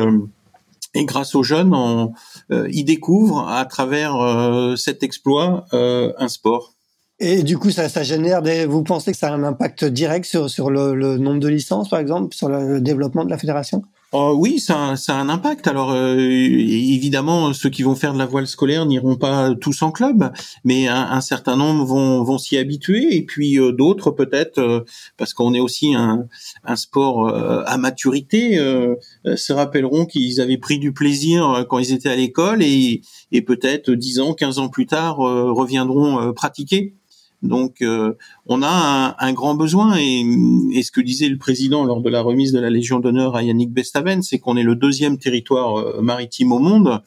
[0.95, 2.13] et grâce aux jeunes, on,
[2.51, 6.73] euh, ils découvrent à travers euh, cet exploit euh, un sport.
[7.19, 8.65] Et du coup, ça, génère des.
[8.65, 11.99] Vous pensez que ça a un impact direct sur, sur le, nombre de licences, par
[11.99, 13.83] exemple, sur le développement de la fédération?
[14.11, 15.67] Oh, oui, ça, ça a un impact.
[15.67, 19.91] Alors euh, évidemment, ceux qui vont faire de la voile scolaire n'iront pas tous en
[19.91, 20.31] club,
[20.63, 24.85] mais un, certain nombre vont, vont s'y habituer, et puis euh, d'autres peut-être, euh,
[25.17, 26.27] parce qu'on est aussi un,
[26.63, 28.57] un sport à maturité,
[29.35, 33.91] se rappelleront qu'ils avaient pris du plaisir quand ils étaient à l'école, et, et peut-être
[33.91, 36.93] 10 ans, 15 ans plus tard reviendront pratiquer.
[37.41, 38.13] Donc, euh,
[38.47, 39.97] on a un, grand besoin.
[39.97, 43.43] Et, ce que disait le président lors de la remise de la Légion d'honneur à
[43.43, 47.01] Yannick Bestaven, c'est qu'on est le deuxième territoire euh, maritime au monde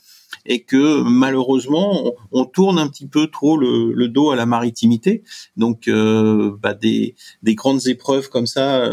[0.47, 5.23] et que malheureusement, on, tourne un petit peu trop le, dos à la maritimité.
[5.57, 7.15] Donc, euh, bah, des,
[7.45, 8.89] grandes épreuves comme ça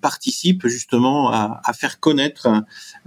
[0.00, 2.48] participent justement à, faire connaître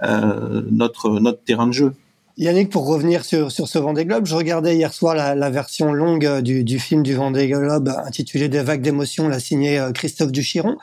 [0.02, 1.94] notre notre terrain de jeu.
[2.42, 6.26] Yannick, pour revenir sur, sur ce Vendée Globe, je regardais hier soir la, version longue
[6.26, 10.32] euh, du, du, film du Vendée Globe intitulé Des vagues d'émotions, la signée euh, Christophe
[10.32, 10.76] Duchiron.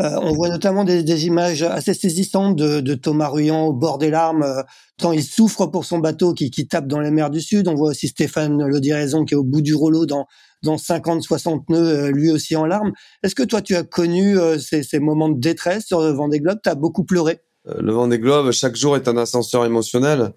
[0.00, 4.42] Euh, on voit notamment des, images assez saisissantes de, Thomas Ruyant au bord des larmes,
[4.42, 4.62] euh,
[4.98, 7.68] tant il souffre pour son bateau qui, qui, tape dans les mers du Sud.
[7.68, 10.26] On voit aussi Stéphane Lodiraison qui est au bout du rouleau dans,
[10.64, 12.90] dans 50-60 nœuds, lui aussi en larmes.
[13.22, 16.58] Est-ce que toi, tu as connu ces, ces, moments de détresse sur le Vendée Globe?
[16.60, 17.38] Tu as beaucoup pleuré?
[17.78, 20.32] Le Vendée Globe, chaque jour est un ascenseur émotionnel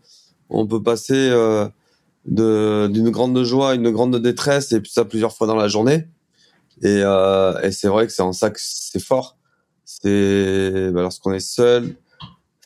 [0.50, 1.68] on peut passer euh,
[2.26, 6.08] d'une grande joie à une grande détresse et ça plusieurs fois dans la journée.
[6.84, 9.38] Et, euh, et c'est vrai que c'est en ça que c'est fort.
[9.86, 11.96] C'est bah, lorsqu'on est seul,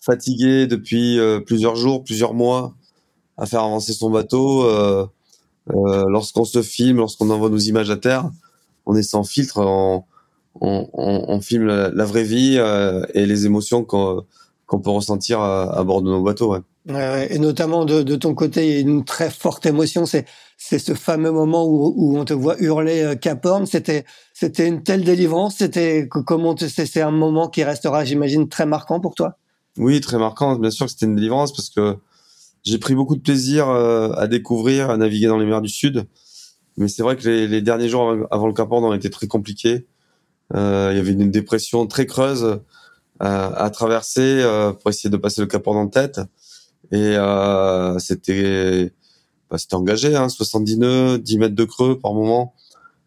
[0.02, 2.74] fatigué depuis euh, plusieurs jours, plusieurs mois,
[3.38, 4.63] à faire avancer son bateau.
[4.63, 5.06] Euh,
[5.70, 8.30] euh, lorsqu'on se filme, lorsqu'on envoie nos images à terre,
[8.86, 10.04] on est sans filtre, on,
[10.60, 12.58] on, on, filme la, vraie vie
[13.13, 14.26] et les émotions qu'on
[14.65, 16.54] qu'on peut ressentir à, à, bord de nos bateaux.
[16.54, 20.06] Ouais et notamment de, ton côté, il y a une très forte émotion.
[20.06, 20.26] C'est
[20.58, 23.65] ce fameux moment où, on te voit hurler euh, Cap Horn.
[23.65, 25.58] C'était c'était une telle délivrance.
[25.58, 29.38] C'était comment c'est un moment qui restera, j'imagine, très marquant pour toi?
[29.78, 30.56] Oui, très marquant.
[30.56, 31.98] Bien sûr que c'était une délivrance parce que
[32.63, 36.08] j'ai pris beaucoup de plaisir euh, à découvrir, à naviguer dans les mers du Sud.
[36.78, 39.28] Mais c'est vrai que les, les, derniers jours avant le Cap Horn ont été très
[39.28, 39.88] compliqués.
[40.56, 42.60] Euh, il y avait une dépression très creuse euh,
[43.20, 44.44] à traverser
[44.80, 46.22] pour essayer de passer le Cap Horn en tête.
[46.91, 48.91] Et euh, c'était
[49.49, 52.54] bah, c'était engagé, hein, 70 nœuds, 10 mètres de creux par moment.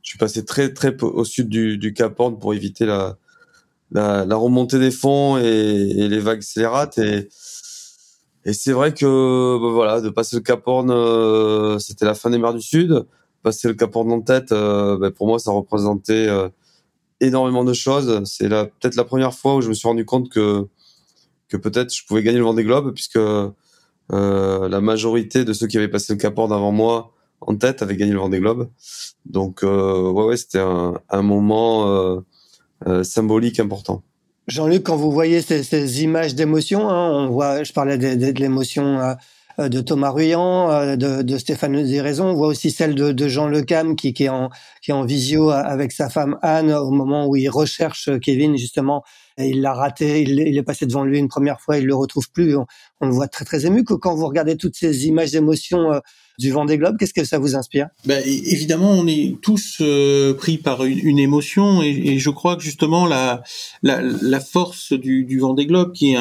[0.02, 3.16] Je suis passé très très au sud du, du Cap Horn pour éviter la,
[3.90, 6.98] la, la remontée des fonds et, les vagues scélérates.
[6.98, 7.28] Et,
[8.44, 12.30] et c'est vrai que bah, voilà, de passer le Cap Horn, euh, c'était la fin
[12.30, 13.06] des mers du Sud.
[13.42, 16.48] Passer le Cap Horn en tête, euh, bah, pour moi, ça représentait euh,
[17.20, 18.22] énormément de choses.
[18.24, 20.66] C'est peut-être la première fois où je me suis rendu compte que
[21.48, 23.18] que peut-être je pouvais gagner le Vendée Globe puisque
[24.12, 27.82] euh, la majorité de ceux qui avaient passé le Cap Horn avant moi en tête
[27.82, 28.68] avaient gagné le Vendée Globe.
[29.26, 32.22] Donc euh, ouais, ouais c'était un, moment
[32.86, 34.02] euh, symbolique important.
[34.46, 39.16] Jean-Luc, quand vous voyez ces, images d'émotion, hein, on voit, je parlais de, l'émotion
[39.58, 44.24] de Thomas Ruyant, de, Stéphane Zéraison, on voit aussi celle de, Jean Lecam qui, qui
[44.24, 49.02] est en visio avec sa femme Anne au moment où il recherche Kevin justement
[49.38, 52.56] il l'a raté, il, est passé devant lui une première fois, il le retrouve plus.
[52.56, 52.66] On,
[53.02, 53.84] le voit très très ému.
[53.84, 55.98] Que quand vous regardez toutes ces images d'émotion euh,
[56.38, 57.88] du vent des globes, qu'est-ce que ça vous inspire?
[58.06, 63.06] Ben, Évidemment, on est tous euh, pris par une, émotion et, je crois que justement
[63.06, 63.42] la,
[64.40, 66.18] force du, du vent des globes, qui est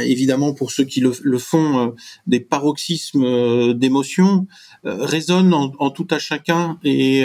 [0.00, 1.90] évidemment pour ceux qui le, font euh,
[2.26, 4.46] des paroxysmes d'émotion,
[4.84, 7.24] résonne en, en, tout à chacun et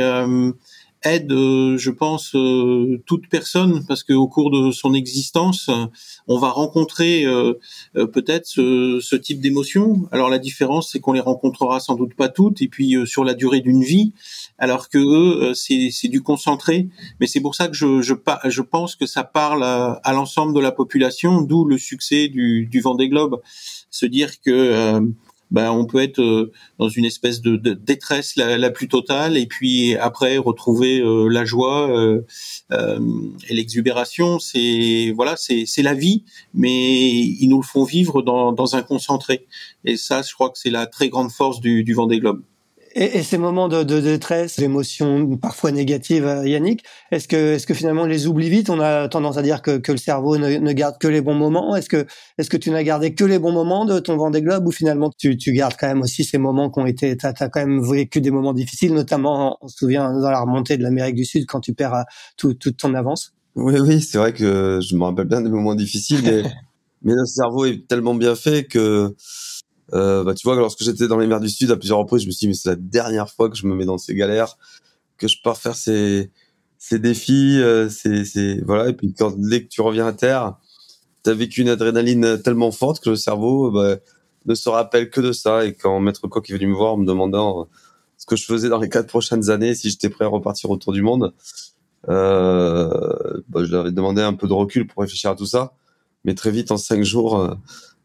[1.03, 5.69] aide, euh, je pense, euh, toute personne parce qu'au cours de son existence,
[6.27, 7.53] on va rencontrer euh,
[7.93, 10.07] peut-être ce, ce, type d'émotions.
[10.11, 13.33] Alors la différence, c'est qu'on les rencontrera sans doute pas toutes, et puis sur la
[13.33, 14.13] durée d'une vie,
[14.57, 16.87] alors que eux, c'est du concentré.
[17.19, 18.13] Mais c'est pour ça que je, je,
[18.45, 22.65] je pense que ça parle à, à l'ensemble de la population, d'où le succès du,
[22.65, 23.41] du Vendée Globe.
[23.89, 25.01] Se dire que
[25.51, 29.95] ben, on peut être euh, dans une espèce de, détresse la, plus totale et puis
[29.95, 32.21] après retrouver euh, la joie euh,
[33.49, 34.39] et l'exubération.
[34.39, 39.45] C'est voilà, c'est la vie, mais ils nous le font vivre dans, dans un concentré.
[39.86, 42.41] Et ça, je crois que c'est la très grande force du, du Vendée Globe.
[42.95, 47.65] Et, et, ces moments de, de détresse, d'émotions parfois négatives, euh, Yannick, est-ce que, est-ce
[47.65, 48.69] que finalement on les oublie vite?
[48.69, 51.33] On a tendance à dire que, que le cerveau ne, ne, garde que les bons
[51.33, 51.75] moments.
[51.75, 52.06] Est-ce que,
[52.37, 55.10] est-ce que tu n'as gardé que les bons moments de ton Vendée Globe ou finalement
[55.17, 57.81] tu, tu gardes quand même aussi ces moments qui ont été, t'as, as quand même
[57.81, 61.48] vécu des moments difficiles, notamment, on se souvient dans la remontée de l'Amérique du Sud
[61.48, 62.04] quand tu perds euh,
[62.37, 63.33] tout, toute ton avance?
[63.56, 66.44] Oui, oui, c'est vrai que je me rappelle bien des moments difficiles, mais,
[67.02, 69.15] mais le cerveau est tellement bien fait que
[69.94, 72.27] euh, bah, tu vois, lorsque j'étais dans les mers du Sud, à plusieurs reprises, je
[72.27, 74.58] me suis dit, mais c'est la dernière fois que je me mets dans ces galères,
[75.17, 76.31] que je pars faire ces,
[76.77, 78.89] ces défis, euh, ces, ces, voilà.
[78.89, 80.56] Et puis quand, dès que tu reviens à terre,
[81.25, 83.96] as vécu une adrénaline tellement forte que le cerveau bah,
[84.46, 85.65] ne se rappelle que de ça.
[85.65, 87.67] Et quand Maître Coq est venu me voir en me demandant
[88.17, 90.94] ce que je faisais dans les quatre prochaines années, si j'étais prêt à repartir autour
[90.94, 91.33] du monde,
[92.10, 95.73] euh, bah, je leur avais demandé un peu de recul pour réfléchir à tout ça.
[96.25, 97.54] Mais très vite, en cinq jours, euh,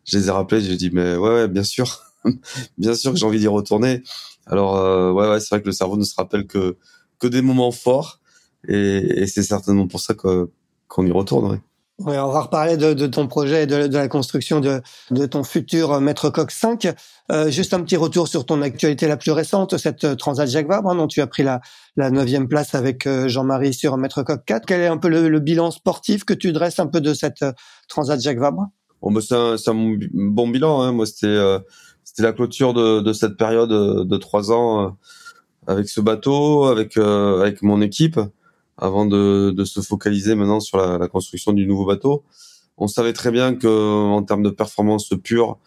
[0.08, 0.60] je les ai rappelés.
[0.60, 2.02] J'ai dit, mais ouais, ouais bien sûr,
[2.78, 4.02] bien sûr que j'ai envie d'y retourner.
[4.46, 6.76] Alors, euh, ouais, ouais, c'est vrai que le cerveau ne se rappelle que
[7.18, 8.20] que des moments forts,
[8.68, 11.60] et, et c'est certainement pour ça qu'on y retourne.
[12.00, 14.80] Oui, on va reparler de, de ton projet et de, la construction de,
[15.10, 16.94] de ton futur Maître Coq 5.
[17.32, 20.68] Euh, juste un petit retour sur ton actualité la plus récente, cette euh, Transat Jacques
[20.68, 21.60] Vabre, hein, dont tu as pris la,
[21.96, 24.64] la neuvième place avec euh, Jean-Marie sur Maître Coq 4.
[24.64, 27.42] Quel est un peu le, le, bilan sportif que tu dresses un peu de cette
[27.42, 27.52] euh,
[27.88, 28.68] Transat Jacques Vabre?
[29.02, 30.82] Bon, bah, C'est un, un, bon bilan.
[30.82, 30.92] Hein.
[30.92, 31.38] Moi, c'était
[32.04, 34.96] c'était la clôture de, de cette période de trois ans
[35.66, 38.20] avec ce bateau, avec avec mon équipe
[38.76, 42.24] avant de, de, se focaliser maintenant sur la, la, construction du nouveau bateau.
[42.76, 45.58] On savait très bien que en termes de performance pure,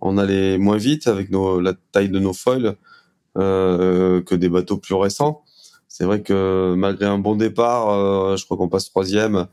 [0.00, 2.76] on allait moins vite avec nos, la taille de nos foils
[3.38, 5.42] euh, que des bateaux plus récents.
[5.88, 9.46] C'est vrai que malgré un bon départ, euh, je crois qu'on passe troisième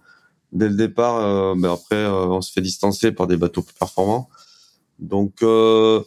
[0.54, 1.18] dès le départ.
[1.18, 4.30] Euh, mais après, euh, on se fait distancer par des bateaux plus performants.
[5.00, 6.02] Donc euh,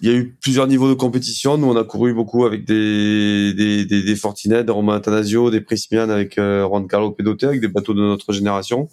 [0.00, 1.58] il y a eu plusieurs niveaux de compétition.
[1.58, 6.08] Nous, on a couru beaucoup avec des des des, des des Romain Atanasio, des Prismian
[6.08, 8.88] avec Juan Carlo Pedote, avec des bateaux de notre génération.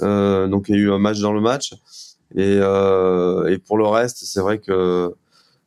[0.00, 1.74] Donc il y a eu un match dans le match.
[2.34, 5.14] Et et pour le reste, c'est vrai que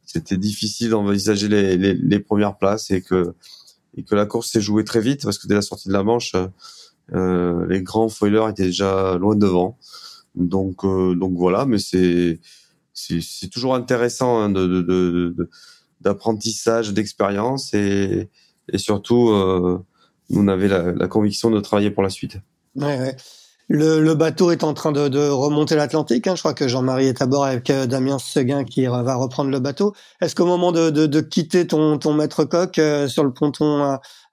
[0.06, 3.34] c'était difficile d'envisager les, les, les premières places et que
[3.98, 6.04] et que la course s'est jouée très vite parce que dès la sortie de la
[6.04, 6.34] Manche,
[7.10, 9.78] les grands foilers étaient déjà loin devant.
[10.36, 12.40] Donc euh, donc voilà, mais c'est
[12.94, 15.50] c'est toujours intéressant hein, de, de, de,
[16.02, 18.30] d'apprentissage, d'expérience et,
[18.72, 19.80] et surtout, euh,
[20.30, 22.38] nous on avait la, la, conviction de travailler pour la suite.
[22.76, 23.18] Ouais, ouais.
[23.68, 26.28] Le, bateau est en train de, remonter l'Atlantique.
[26.28, 26.36] Hein.
[26.36, 29.60] Je crois que Jean-Marie est à bord avec euh, Damien Seguin qui va reprendre le
[29.60, 29.96] bateau.
[30.22, 33.82] Est-ce qu'au moment de, quitter ton, maître coq euh, sur le ponton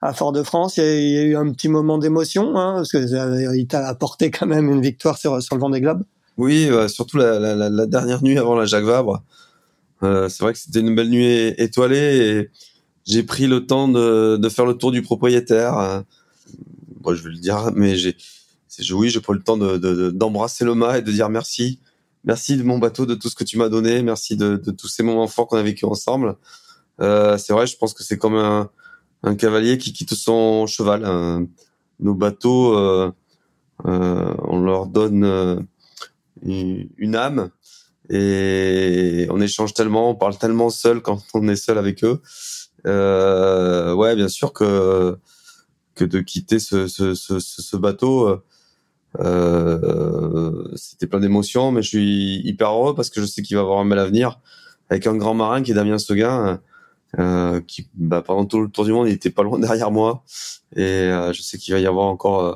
[0.01, 3.67] à, Fort-de-France, il, y, a eu un petit moment d'émotion hein, parce que euh, il
[3.67, 6.03] t'a apporté quand même une victoire sur, le Vendée Globe?
[6.37, 9.23] Oui, euh, surtout la, dernière nuit avant la Jacques Vabre.
[10.01, 12.49] C'est vrai que c'était une belle nuit étoilée et
[13.05, 16.03] j'ai pris le temps de, faire le tour du propriétaire.
[17.07, 18.17] Je vais le dire, mais j'ai,
[18.91, 21.79] oui, j'ai pris le temps de, d'embrasser le mât et de dire merci.
[22.25, 24.01] Merci de mon bateau, de tout ce que tu m'as donné.
[24.01, 26.37] Merci de, de, tous ces moments forts qu'on a vécu ensemble.
[27.01, 28.69] Euh, c'est vrai, je pense que c'est comme un,
[29.23, 31.47] un, cavalier qui quitte son cheval.
[31.99, 33.11] nos bateaux, euh,
[33.85, 35.67] on leur donne
[36.45, 37.49] une âme
[38.09, 42.21] et on échange tellement, on parle tellement seul quand on est seul avec eux.
[42.85, 45.17] Euh, ouais, bien sûr que
[45.95, 48.43] que de quitter ce, ce, ce, ce bateau, euh,
[50.75, 53.79] c'était plein d'émotions, mais je suis hyper heureux parce que je sais qu'il va avoir
[53.79, 54.39] un bel avenir
[54.89, 56.59] avec un grand marin qui est Damien Seguin,
[57.19, 60.23] euh, qui bah, pendant tout le tour du monde, il était pas loin derrière moi,
[60.75, 62.53] et euh, je sais qu'il va y avoir encore euh,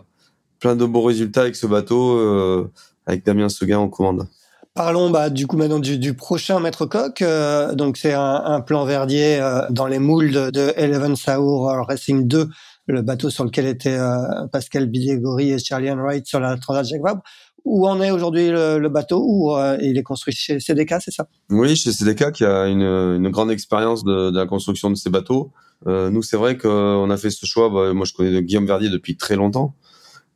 [0.60, 2.18] plein de beaux résultats avec ce bateau.
[2.18, 2.72] Euh,
[3.08, 4.28] avec Damien Seguin en commande.
[4.76, 7.22] Parlons bah, du coup maintenant du, du prochain Maître Coq.
[7.24, 11.66] Euh, donc c'est un, un, plan verdier euh, dans les moules de, de Eleven Saur
[11.88, 12.48] Racing 2,
[12.88, 17.02] le bateau sur lequel étaient euh, Pascal Bidégori et Charlie Wright sur la Transat Jacques
[17.02, 17.22] Vabre.
[17.66, 21.12] Où en est aujourd'hui le, le, bateau Où euh, il est construit chez CDK, c'est
[21.12, 21.28] ça?
[21.50, 25.10] Oui, chez CDK qui a une, une grande expérience de, de, la construction de ces
[25.10, 25.52] bateaux.
[25.86, 27.70] nous, c'est vrai qu'on a fait ce choix.
[27.70, 29.76] Bah, moi, je connais Guillaume Verdier depuis très longtemps.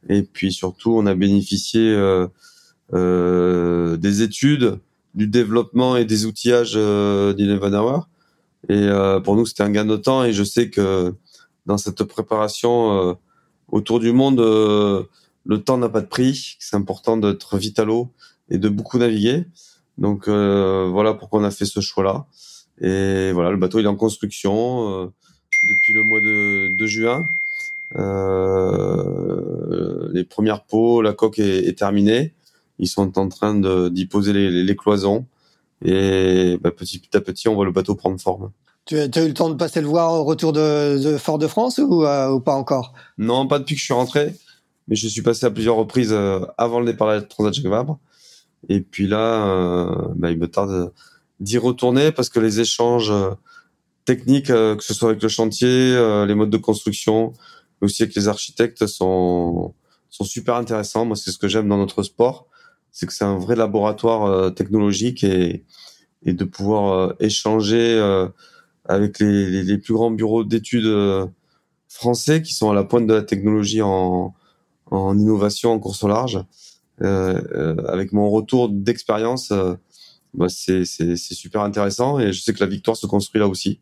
[0.10, 1.96] Et puis surtout, on a bénéficié
[2.94, 4.80] euh, des études,
[5.16, 8.10] du développement et des outillages euh, d'Eleven Hour.
[8.70, 10.24] Et euh, pour nous, c'était un gain de temps.
[10.26, 11.14] Et je sais que
[11.66, 13.14] dans cette préparation euh,
[13.70, 16.58] autour du monde, le temps n'a pas de prix.
[16.60, 18.10] C'est important d'être vite à l'eau
[18.50, 19.46] et de beaucoup naviguer.
[19.98, 22.26] Donc voilà pourquoi on a fait ce choix-là.
[22.82, 25.12] Et voilà, le bateau est en construction
[25.64, 27.28] depuis le mois de, juin.
[27.98, 32.34] Euh, les premières pots, la coque est, terminée.
[32.80, 35.26] Ils sont en train d'y poser les, les, cloisons.
[35.84, 38.52] Et bah, petit à petit, on voit le bateau prendre forme.
[38.86, 42.04] Tu as, eu le temps de passer le voir au retour de, de Fort-de-France ou,
[42.06, 42.94] euh, ou, pas encore?
[43.18, 44.34] Non, pas depuis que je suis rentré.
[44.88, 47.66] Mais je suis passé à plusieurs reprises euh, avant le départ de la Transat Jacques
[47.66, 48.00] Vabre.
[48.70, 50.92] Et puis là, euh, bah, il me tarde
[51.40, 53.14] d'y retourner parce que les échanges
[54.06, 55.96] techniques, que ce soit avec le chantier,
[56.28, 57.34] les modes de construction,
[57.82, 59.74] mais aussi avec les architectes, sont,
[60.10, 61.06] super intéressants.
[61.06, 62.48] Moi, c'est ce que j'aime dans notre sport
[62.92, 65.64] c'est que c'est un vrai laboratoire technologique et,
[66.26, 67.98] de pouvoir échanger
[68.94, 70.90] avec les, les, les, plus grands bureaux d'études
[71.88, 74.34] français qui sont à la pointe de la technologie en,
[74.90, 76.40] en innovation en course au large.
[77.00, 79.52] avec mon retour d'expérience,
[80.34, 83.80] bah, c'est super intéressant et je sais que la victoire se construit là aussi.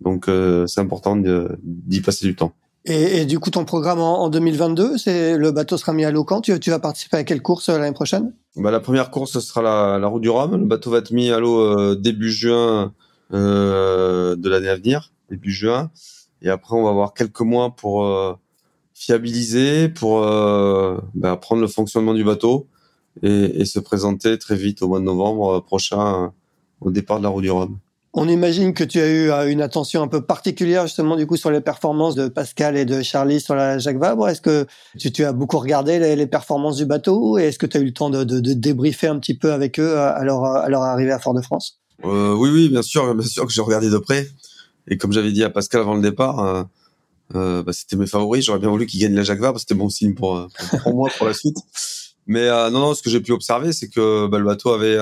[0.00, 0.26] Donc
[0.66, 2.54] c'est important d'y passer du temps.
[2.84, 6.10] Et, et, du coup, ton programme en, en 2022, c'est le bateau sera mis à
[6.10, 6.40] l'eau quand?
[6.40, 8.32] Tu, tu vas participer à quelle course euh, l'année prochaine?
[8.56, 10.56] Bah, La première course, ce sera la, la route du Rhum.
[10.56, 12.88] Le bateau va être mis à l'eau euh, début juin euh,
[13.32, 15.90] de l'année à venir, début juin.
[16.42, 18.34] Et après, on va avoir quelques mois pour euh,
[18.94, 22.68] fiabiliser, pour euh, bah, apprendre le fonctionnement du bateau
[23.22, 26.32] et, et, se présenter très vite au mois de novembre prochain
[26.80, 27.78] au départ de la route du Rhum.
[28.14, 31.36] On imagine que tu as eu euh, une attention un peu particulière justement du coup
[31.36, 34.28] sur les performances de Pascal et de Charlie sur la Jacques Vabre.
[34.28, 34.66] Est-ce que
[34.98, 37.92] tu, as beaucoup regardé les, performances du bateau et est-ce que tu as eu le
[37.92, 41.81] temps de, débriefer un petit peu avec eux à leur, à leur arrivée à Fort-de-France?
[42.04, 44.28] Euh, Oui, oui, bien sûr, bien sûr que j'ai regardé de près.
[44.88, 46.62] Et comme j'avais dit à Pascal avant le départ, euh,
[47.34, 48.44] euh bah, c'était mes favoris.
[48.44, 49.58] J'aurais bien voulu qu'ils gagnent la Jacques Vabre.
[49.58, 50.48] C'était bon signe pour,
[50.82, 51.58] pour, moi pour la suite.
[52.26, 54.98] Mais non, non, ce que j'ai pu observer, c'est que bah, le bateau avait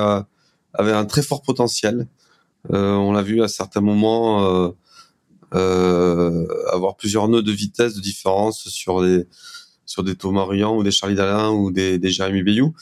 [0.75, 2.07] avait un très fort potentiel.
[2.73, 4.69] Euh, on l'a vu à certains moments euh,
[5.55, 9.27] euh, avoir plusieurs nœuds de vitesse de différence sur des
[9.87, 12.75] sur des Thomas ou des Charlie Dalin ou des, des Jérémy Bayou.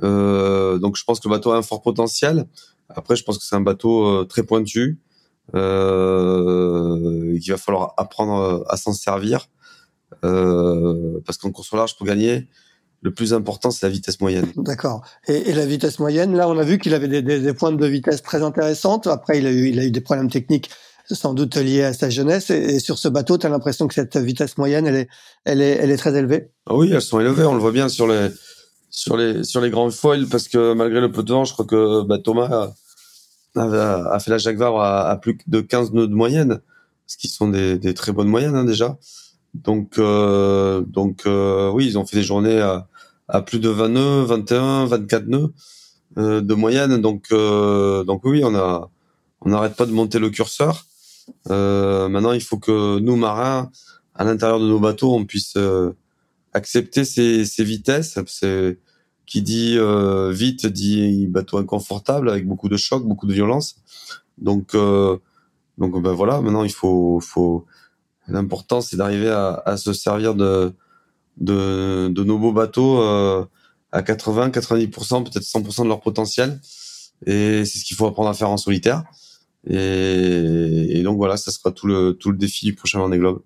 [0.00, 2.46] donc je pense que le bateau a un fort potentiel.
[2.88, 5.00] Après, je pense que c'est un bateau très pointu
[5.54, 9.48] euh, et qu'il va falloir apprendre à s'en servir
[10.24, 12.48] euh, parce qu'en course au large pour gagner,
[13.02, 14.50] le plus important, c'est la vitesse moyenne.
[14.56, 15.04] D'accord.
[15.28, 18.22] Et, la vitesse moyenne, là, on a vu qu'il avait des, des, pointes de vitesse
[18.22, 19.06] très intéressantes.
[19.06, 20.70] Après, il a eu, il a eu des problèmes techniques
[21.08, 22.50] sans doute liés à sa jeunesse.
[22.50, 25.08] Et, sur ce bateau, tu as l'impression que cette vitesse moyenne, elle est,
[25.44, 26.50] elle est, elle est très élevée.
[26.66, 27.44] Ah oui, elles sont élevées.
[27.44, 28.28] On le voit bien sur les,
[28.96, 31.66] sur les, sur les grands foils, parce que malgré le peu de vent, je crois
[31.66, 32.72] que bah, Thomas
[33.54, 36.60] a, a, fait la Jacques Vabre à, plus de 15 nœuds de moyenne,
[37.06, 38.96] ce qui sont des, des très bonnes moyennes hein, déjà.
[39.52, 42.88] Donc, euh, donc euh, oui, ils ont fait des journées à,
[43.28, 45.52] à plus de 20 nœuds, 21, 24 nœuds
[46.16, 46.96] euh, de moyenne.
[47.02, 48.90] Donc, euh, donc oui, on a,
[49.42, 50.86] on n'arrête pas de monter le curseur.
[51.50, 53.70] Euh, maintenant, il faut que nous marins,
[54.14, 55.58] à l'intérieur de nos bateaux, on puisse
[56.54, 58.18] accepter ces, ces vitesses.
[58.26, 58.78] C'est
[59.26, 59.78] qui dit
[60.30, 63.76] vite dit bateau inconfortable avec beaucoup de chocs, beaucoup de violence.
[64.38, 66.40] Donc, donc ben voilà.
[66.40, 67.66] Maintenant, il faut, faut
[68.28, 70.72] l'important, c'est d'arriver à, à se servir de
[71.36, 73.44] de, de nos beaux bateaux euh,
[73.92, 76.60] à 80, 90%, peut-être 100% de leur potentiel.
[77.26, 79.04] Et c'est ce qu'il faut apprendre à faire en solitaire.
[79.68, 83.42] Et, et, donc voilà, ça sera tout le tout le défi du prochain Vendée Globe.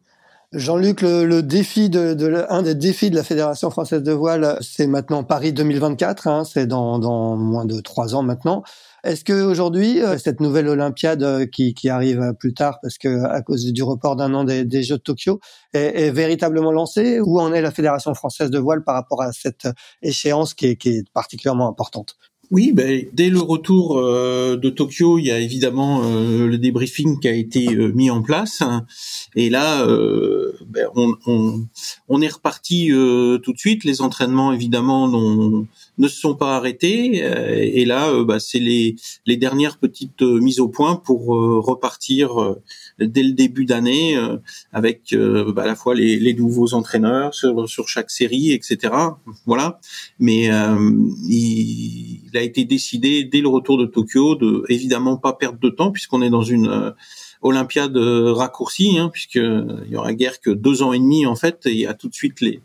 [0.52, 4.58] Jean-Luc, le, le, défi de, de, un des défis de la Fédération française de voile,
[4.60, 6.26] c'est maintenant Paris 2024.
[6.26, 8.64] Hein, c'est dans, dans moins de trois ans maintenant.
[9.04, 13.22] Est-ce que aujourd'hui, euh, cette nouvelle Olympiade euh, qui, qui, arrive plus tard parce que
[13.26, 15.38] à cause du report d'un an des, Jeux de Tokyo
[15.72, 17.20] est, est, véritablement lancée?
[17.20, 19.68] Où en est la Fédération française de voile par rapport à cette
[20.02, 22.16] échéance qui qui est particulièrement importante?
[22.50, 27.20] Oui, ben, dès le retour euh, de Tokyo, il y a évidemment euh, le débriefing
[27.20, 28.64] qui a été euh, mis en place.
[29.36, 29.86] Et là,
[30.66, 33.84] ben, on, est reparti tout de suite.
[33.84, 35.06] Les entraînements, évidemment,
[35.98, 37.18] ne se sont pas arrêtés.
[37.18, 38.96] et là, ben, c'est les,
[39.26, 42.56] les dernières petites mises au point pour repartir
[43.06, 44.36] dès le début d'année euh,
[44.72, 48.92] avec euh, bah, à la fois les, les, nouveaux entraîneurs sur, sur chaque série, etc.
[49.46, 49.80] Voilà.
[50.18, 50.76] Mais euh,
[51.24, 55.70] il, il, a été décidé dès le retour de Tokyo de évidemment pas perdre de
[55.70, 56.94] temps puisqu'on est dans une
[57.42, 61.66] Olympiade raccourcie, hein, puisqu'il y aura guère que deux ans et demi en fait.
[61.66, 62.60] Et il y a tout de suite les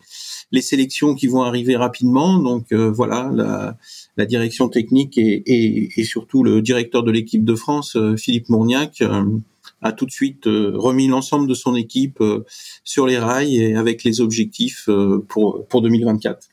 [0.51, 2.37] les sélections qui vont arriver rapidement.
[2.37, 3.77] Donc voilà, la,
[4.15, 9.01] la, direction technique et, et, et, surtout le directeur de l'équipe de France, Philippe Mourniac,
[9.81, 12.45] a tout de suite euh, remis l'ensemble de son équipe euh,
[12.83, 16.47] sur les rails et avec les objectifs euh, pour pour 2024.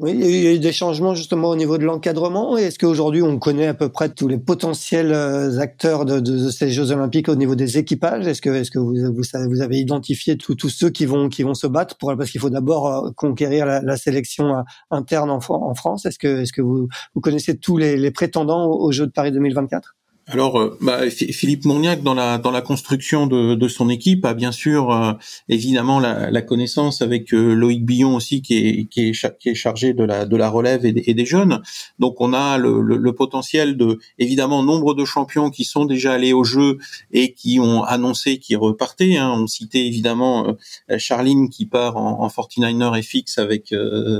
[0.00, 2.56] Oui, il y a eu des changements justement au niveau de l'encadrement.
[2.56, 5.14] Est-ce qu'aujourd'hui on connaît à peu près tous les potentiels
[5.60, 8.26] acteurs de, ces Jeux Olympiques au niveau des équipages?
[8.26, 11.68] Est-ce que, est-ce que vous, vous, avez identifié tous ceux qui vont qui vont se
[11.68, 15.38] battre parce qu'il faut d'abord conquérir la, sélection interne en,
[15.76, 16.06] France?
[16.06, 19.94] Est-ce que, est-ce que vous, vous connaissez tous les prétendants aux Jeux de Paris 2024
[20.26, 24.32] alors, euh, bah, Philippe Mourniac, dans la dans la construction de, de son équipe, a
[24.32, 25.12] bien sûr euh,
[25.50, 29.54] évidemment la, la, connaissance avec euh, Loïc Billon aussi, qui est qui est, qui est
[29.54, 31.60] chargé de la de la relève et, des jeunes.
[31.98, 36.32] Donc, on a le, le, potentiel de évidemment nombre de champions qui sont déjà allés
[36.32, 36.78] au jeu
[37.12, 39.18] et qui ont annoncé qu'ils repartaient.
[39.18, 39.30] Hein.
[39.36, 40.56] On citait évidemment
[40.96, 43.74] Charline qui part en, en 49er et avec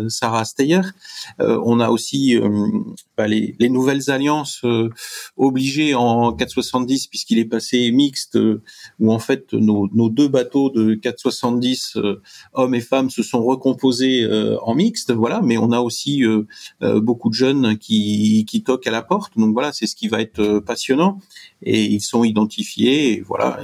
[0.09, 0.83] Sarah Steyer.
[1.39, 2.39] on a aussi
[3.17, 4.63] bah, les, les nouvelles alliances
[5.37, 8.39] obligées en 470 puisqu'il est passé mixte,
[9.01, 11.99] où en fait nos, deux bateaux de 470
[12.53, 14.27] hommes et femmes se sont recomposés
[14.63, 15.13] en mixte.
[15.13, 16.23] Voilà, mais on a aussi
[16.81, 19.39] beaucoup de jeunes qui, qui toquent à la porte.
[19.39, 21.19] Donc voilà, c'est ce qui va être passionnant.
[21.63, 23.13] Et ils sont identifiés.
[23.13, 23.61] Et voilà,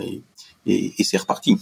[0.67, 1.57] et c'est reparti.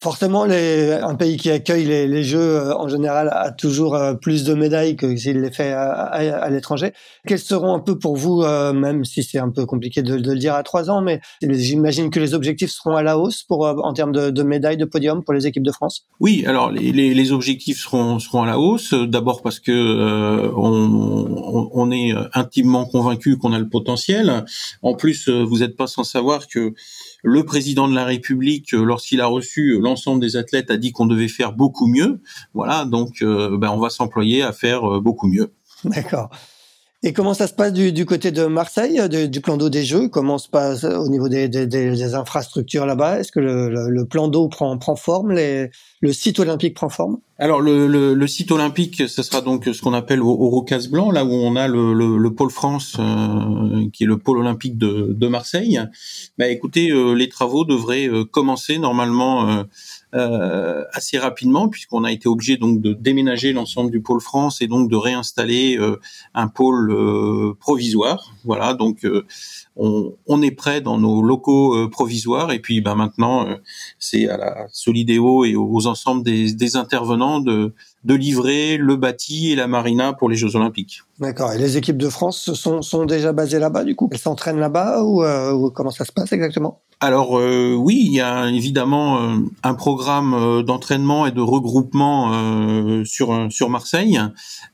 [0.00, 4.14] Forcément, les, un pays qui accueille les, les, Jeux euh, en général a toujours euh,
[4.14, 6.92] plus de médailles que s'il les fait à, à, l'étranger.
[7.26, 10.32] Quels seront un peu pour vous, euh, même si c'est un peu compliqué de, de,
[10.32, 13.66] le dire à trois ans, mais j'imagine que les objectifs seront à la hausse pour
[13.66, 16.06] en termes de, de, médailles, de podium pour les équipes de France?
[16.20, 18.94] Oui, alors les, les, objectifs seront seront à la hausse.
[18.94, 24.44] D'abord parce que euh, on, on, est intimement convaincu qu'on a le potentiel.
[24.82, 26.72] En plus, vous n'êtes pas sans savoir que
[27.22, 30.92] le président de la République, euh, lorsqu'il a reçu euh, l'ensemble des athlètes, a dit
[30.92, 32.20] qu'on devait faire beaucoup mieux.
[32.54, 35.52] Voilà, donc euh, ben, on va s'employer à faire beaucoup mieux.
[35.84, 36.30] D'accord.
[37.04, 40.08] Et comment ça se passe du, du côté de Marseille, du plan d'eau des Jeux?
[40.08, 43.20] Comment se passe au niveau des, des, des infrastructures là-bas?
[43.20, 45.30] Est-ce que le, le, plan d'eau prend, prend forme?
[45.30, 45.70] Les,
[46.00, 47.18] Le site olympique prend forme?
[47.38, 50.88] Alors le, le, le, site olympique, ce sera donc ce qu'on appelle au, au Rocas
[50.90, 54.76] Blanc, là où on a le, le pôle France, euh, qui est le pôle olympique
[54.76, 55.80] de, de Marseille.
[56.36, 59.64] Bah, écoutez, euh, les travaux devraient euh, commencer normalement
[60.14, 64.66] euh, assez rapidement puisqu'on a été obligé donc de déménager l'ensemble du pôle France et
[64.66, 66.00] donc de réinstaller euh,
[66.32, 68.32] un pôle euh, provisoire.
[68.44, 69.06] Voilà, donc
[69.78, 73.46] on, on, est prêt dans nos locaux provisoires et puis ben maintenant
[73.98, 77.72] c'est à la Solidéo et aux ensembles des, des intervenants de
[78.04, 81.02] de livrer le bâti et la marina pour les Jeux Olympiques.
[81.18, 81.52] D'accord.
[81.52, 84.08] Et les équipes de France sont, sont déjà basées là-bas, du coup?
[84.12, 86.80] Elles s'entraînent là-bas ou, ou, comment ça se passe exactement?
[87.00, 92.08] Alors euh, oui, il y a évidemment euh, un programme euh, d'entraînement et de regroupement
[93.04, 94.18] sur sur Marseille.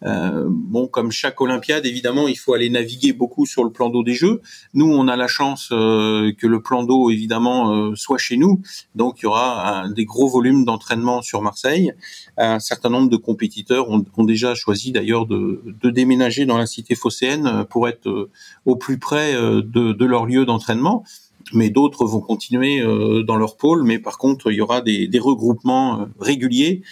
[0.02, 4.14] bon, comme chaque Olympiade, évidemment, il faut aller naviguer beaucoup sur le plan d'eau des
[4.14, 4.40] Jeux.
[4.72, 8.60] Nous, on a la chance que le plan d'eau, évidemment, soit chez nous.
[8.94, 11.92] Donc, il y aura des gros volumes d'entraînement sur Marseille.
[12.36, 17.64] Un certain nombre de compétiteurs ont, déjà choisi d'ailleurs de, déménager dans la cité phocéenne
[17.70, 18.30] pour être
[18.64, 21.04] au plus près de leur lieu d'entraînement
[21.52, 23.84] mais d'autres vont continuer euh, dans leur pôle.
[23.84, 26.82] Mais par contre, il y aura des, des regroupements euh, réguliers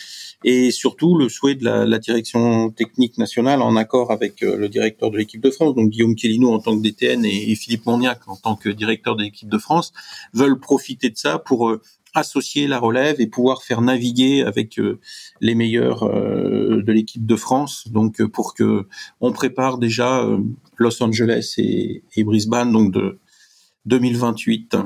[0.45, 4.69] et surtout le souhait de la, la, direction technique nationale en accord avec euh, le
[4.69, 8.21] directeur de l'équipe de France, donc Guillaume Kellino en tant que DTN et, Philippe Monniac
[8.27, 9.93] en tant que directeur de l'équipe de France,
[10.35, 11.73] veulent profiter de ça pour
[12.15, 14.81] associer la relève et pouvoir faire naviguer avec
[15.41, 17.89] les meilleurs de l'équipe de France.
[17.89, 18.87] Donc pour que
[19.21, 20.29] on prépare déjà
[20.77, 23.19] Los Angeles et, et Brisbane, donc de
[23.87, 24.77] 2028.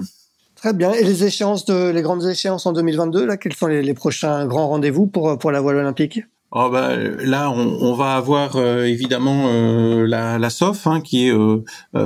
[0.55, 0.93] Très bien.
[0.93, 4.47] Et les échéances de, les grandes échéances en 2022, là, quels sont les, les prochains
[4.47, 6.21] grands rendez-vous pour, pour la voile olympique?
[6.53, 11.27] Oh bah, là, on, on va avoir euh, évidemment euh, la, la SOF, hein, qui
[11.27, 11.65] est euh,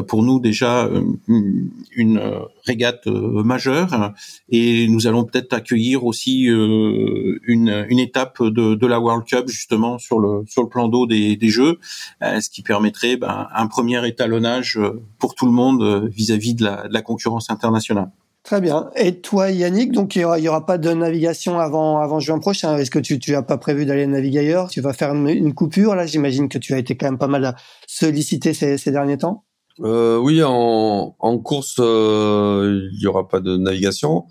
[0.08, 0.88] pour nous déjà
[1.28, 2.20] une
[2.64, 4.12] régate majeure,
[4.48, 9.98] et nous allons peut-être accueillir aussi une, une étape de, de, la World Cup justement
[9.98, 11.78] sur le sur le plan d'eau des, des, Jeux,
[12.20, 14.78] ce qui permettrait ben, un premier étalonnage
[15.18, 18.10] pour tout le monde vis-à-vis de la concurrence internationale.
[18.42, 18.90] Très bien.
[18.96, 22.76] Et toi, Yannick, donc il y aura, pas de navigation avant juin prochain.
[22.78, 24.68] Est-ce que tu tu as pas prévu d'aller naviguer ailleurs?
[24.68, 26.06] Tu vas faire une, coupure là?
[26.06, 27.54] J'imagine que tu as été quand même pas mal
[27.86, 29.44] sollicité ces, derniers temps.
[29.80, 34.24] Euh, oui, en, course, euh, il y aura pas de navigation.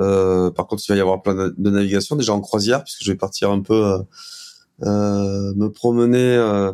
[0.00, 3.12] Euh, par contre, il va y avoir plein de navigation déjà en croisière, puisque je
[3.12, 3.98] vais partir un peu euh,
[4.82, 6.72] euh me promener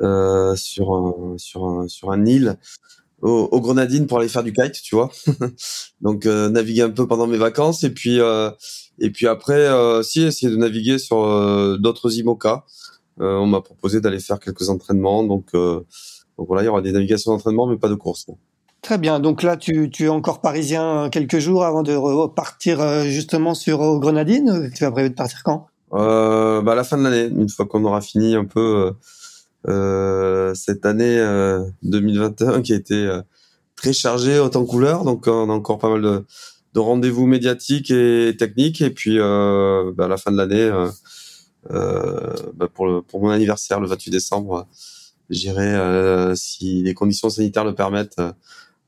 [0.00, 2.58] euh, sur un île
[3.22, 5.10] aux, aux, Grenadines pour aller faire du kite, tu vois.
[6.00, 8.50] Donc euh, naviguer un peu pendant mes vacances et puis euh,
[8.98, 12.64] et puis après euh, si essayer de naviguer sur euh, d'autres IMOCA.
[13.18, 16.92] Euh, on m'a proposé d'aller faire quelques entraînements, donc donc voilà, il y aura des
[16.92, 18.26] navigations d'entraînement mais pas de course.
[18.82, 19.20] Très bien.
[19.20, 23.98] Donc là, tu, tu es encore parisien quelques jours avant de repartir justement sur aux
[23.98, 24.70] Grenadines.
[24.74, 25.66] Tu as prévu de partir quand?
[25.92, 28.92] Euh, bah à la fin de l'année, une fois qu'on aura fini un peu euh,
[29.64, 31.18] cette année
[31.82, 33.22] 2021 euh, qui a été euh,
[33.74, 36.24] très chargée autant couleur, donc on a encore pas mal de,
[36.74, 38.80] de rendez-vous médiatiques et techniques.
[38.82, 40.70] Et puis euh, bah, à la fin de l'année,
[41.70, 44.66] euh, bah, pour, le, pour mon anniversaire, le 28 décembre,
[45.30, 48.20] j'irai, euh, si les conditions sanitaires le permettent,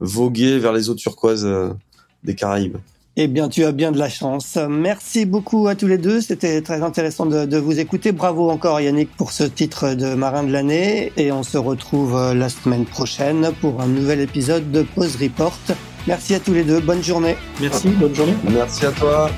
[0.00, 1.48] voguer vers les eaux turquoises
[2.24, 2.76] des Caraïbes.
[3.20, 4.56] Eh bien, tu as bien de la chance.
[4.70, 6.20] Merci beaucoup à tous les deux.
[6.20, 8.12] C'était très intéressant de, de, vous écouter.
[8.12, 11.12] Bravo encore Yannick pour ce titre de marin de l'année.
[11.16, 15.58] Et on se retrouve euh, la semaine prochaine pour un nouvel épisode de Pause Report.
[16.06, 16.78] Merci à tous les deux.
[16.78, 17.36] Bonne journée.
[17.60, 17.88] Merci.
[17.88, 18.36] Bonne journée.
[18.52, 19.28] Merci à toi.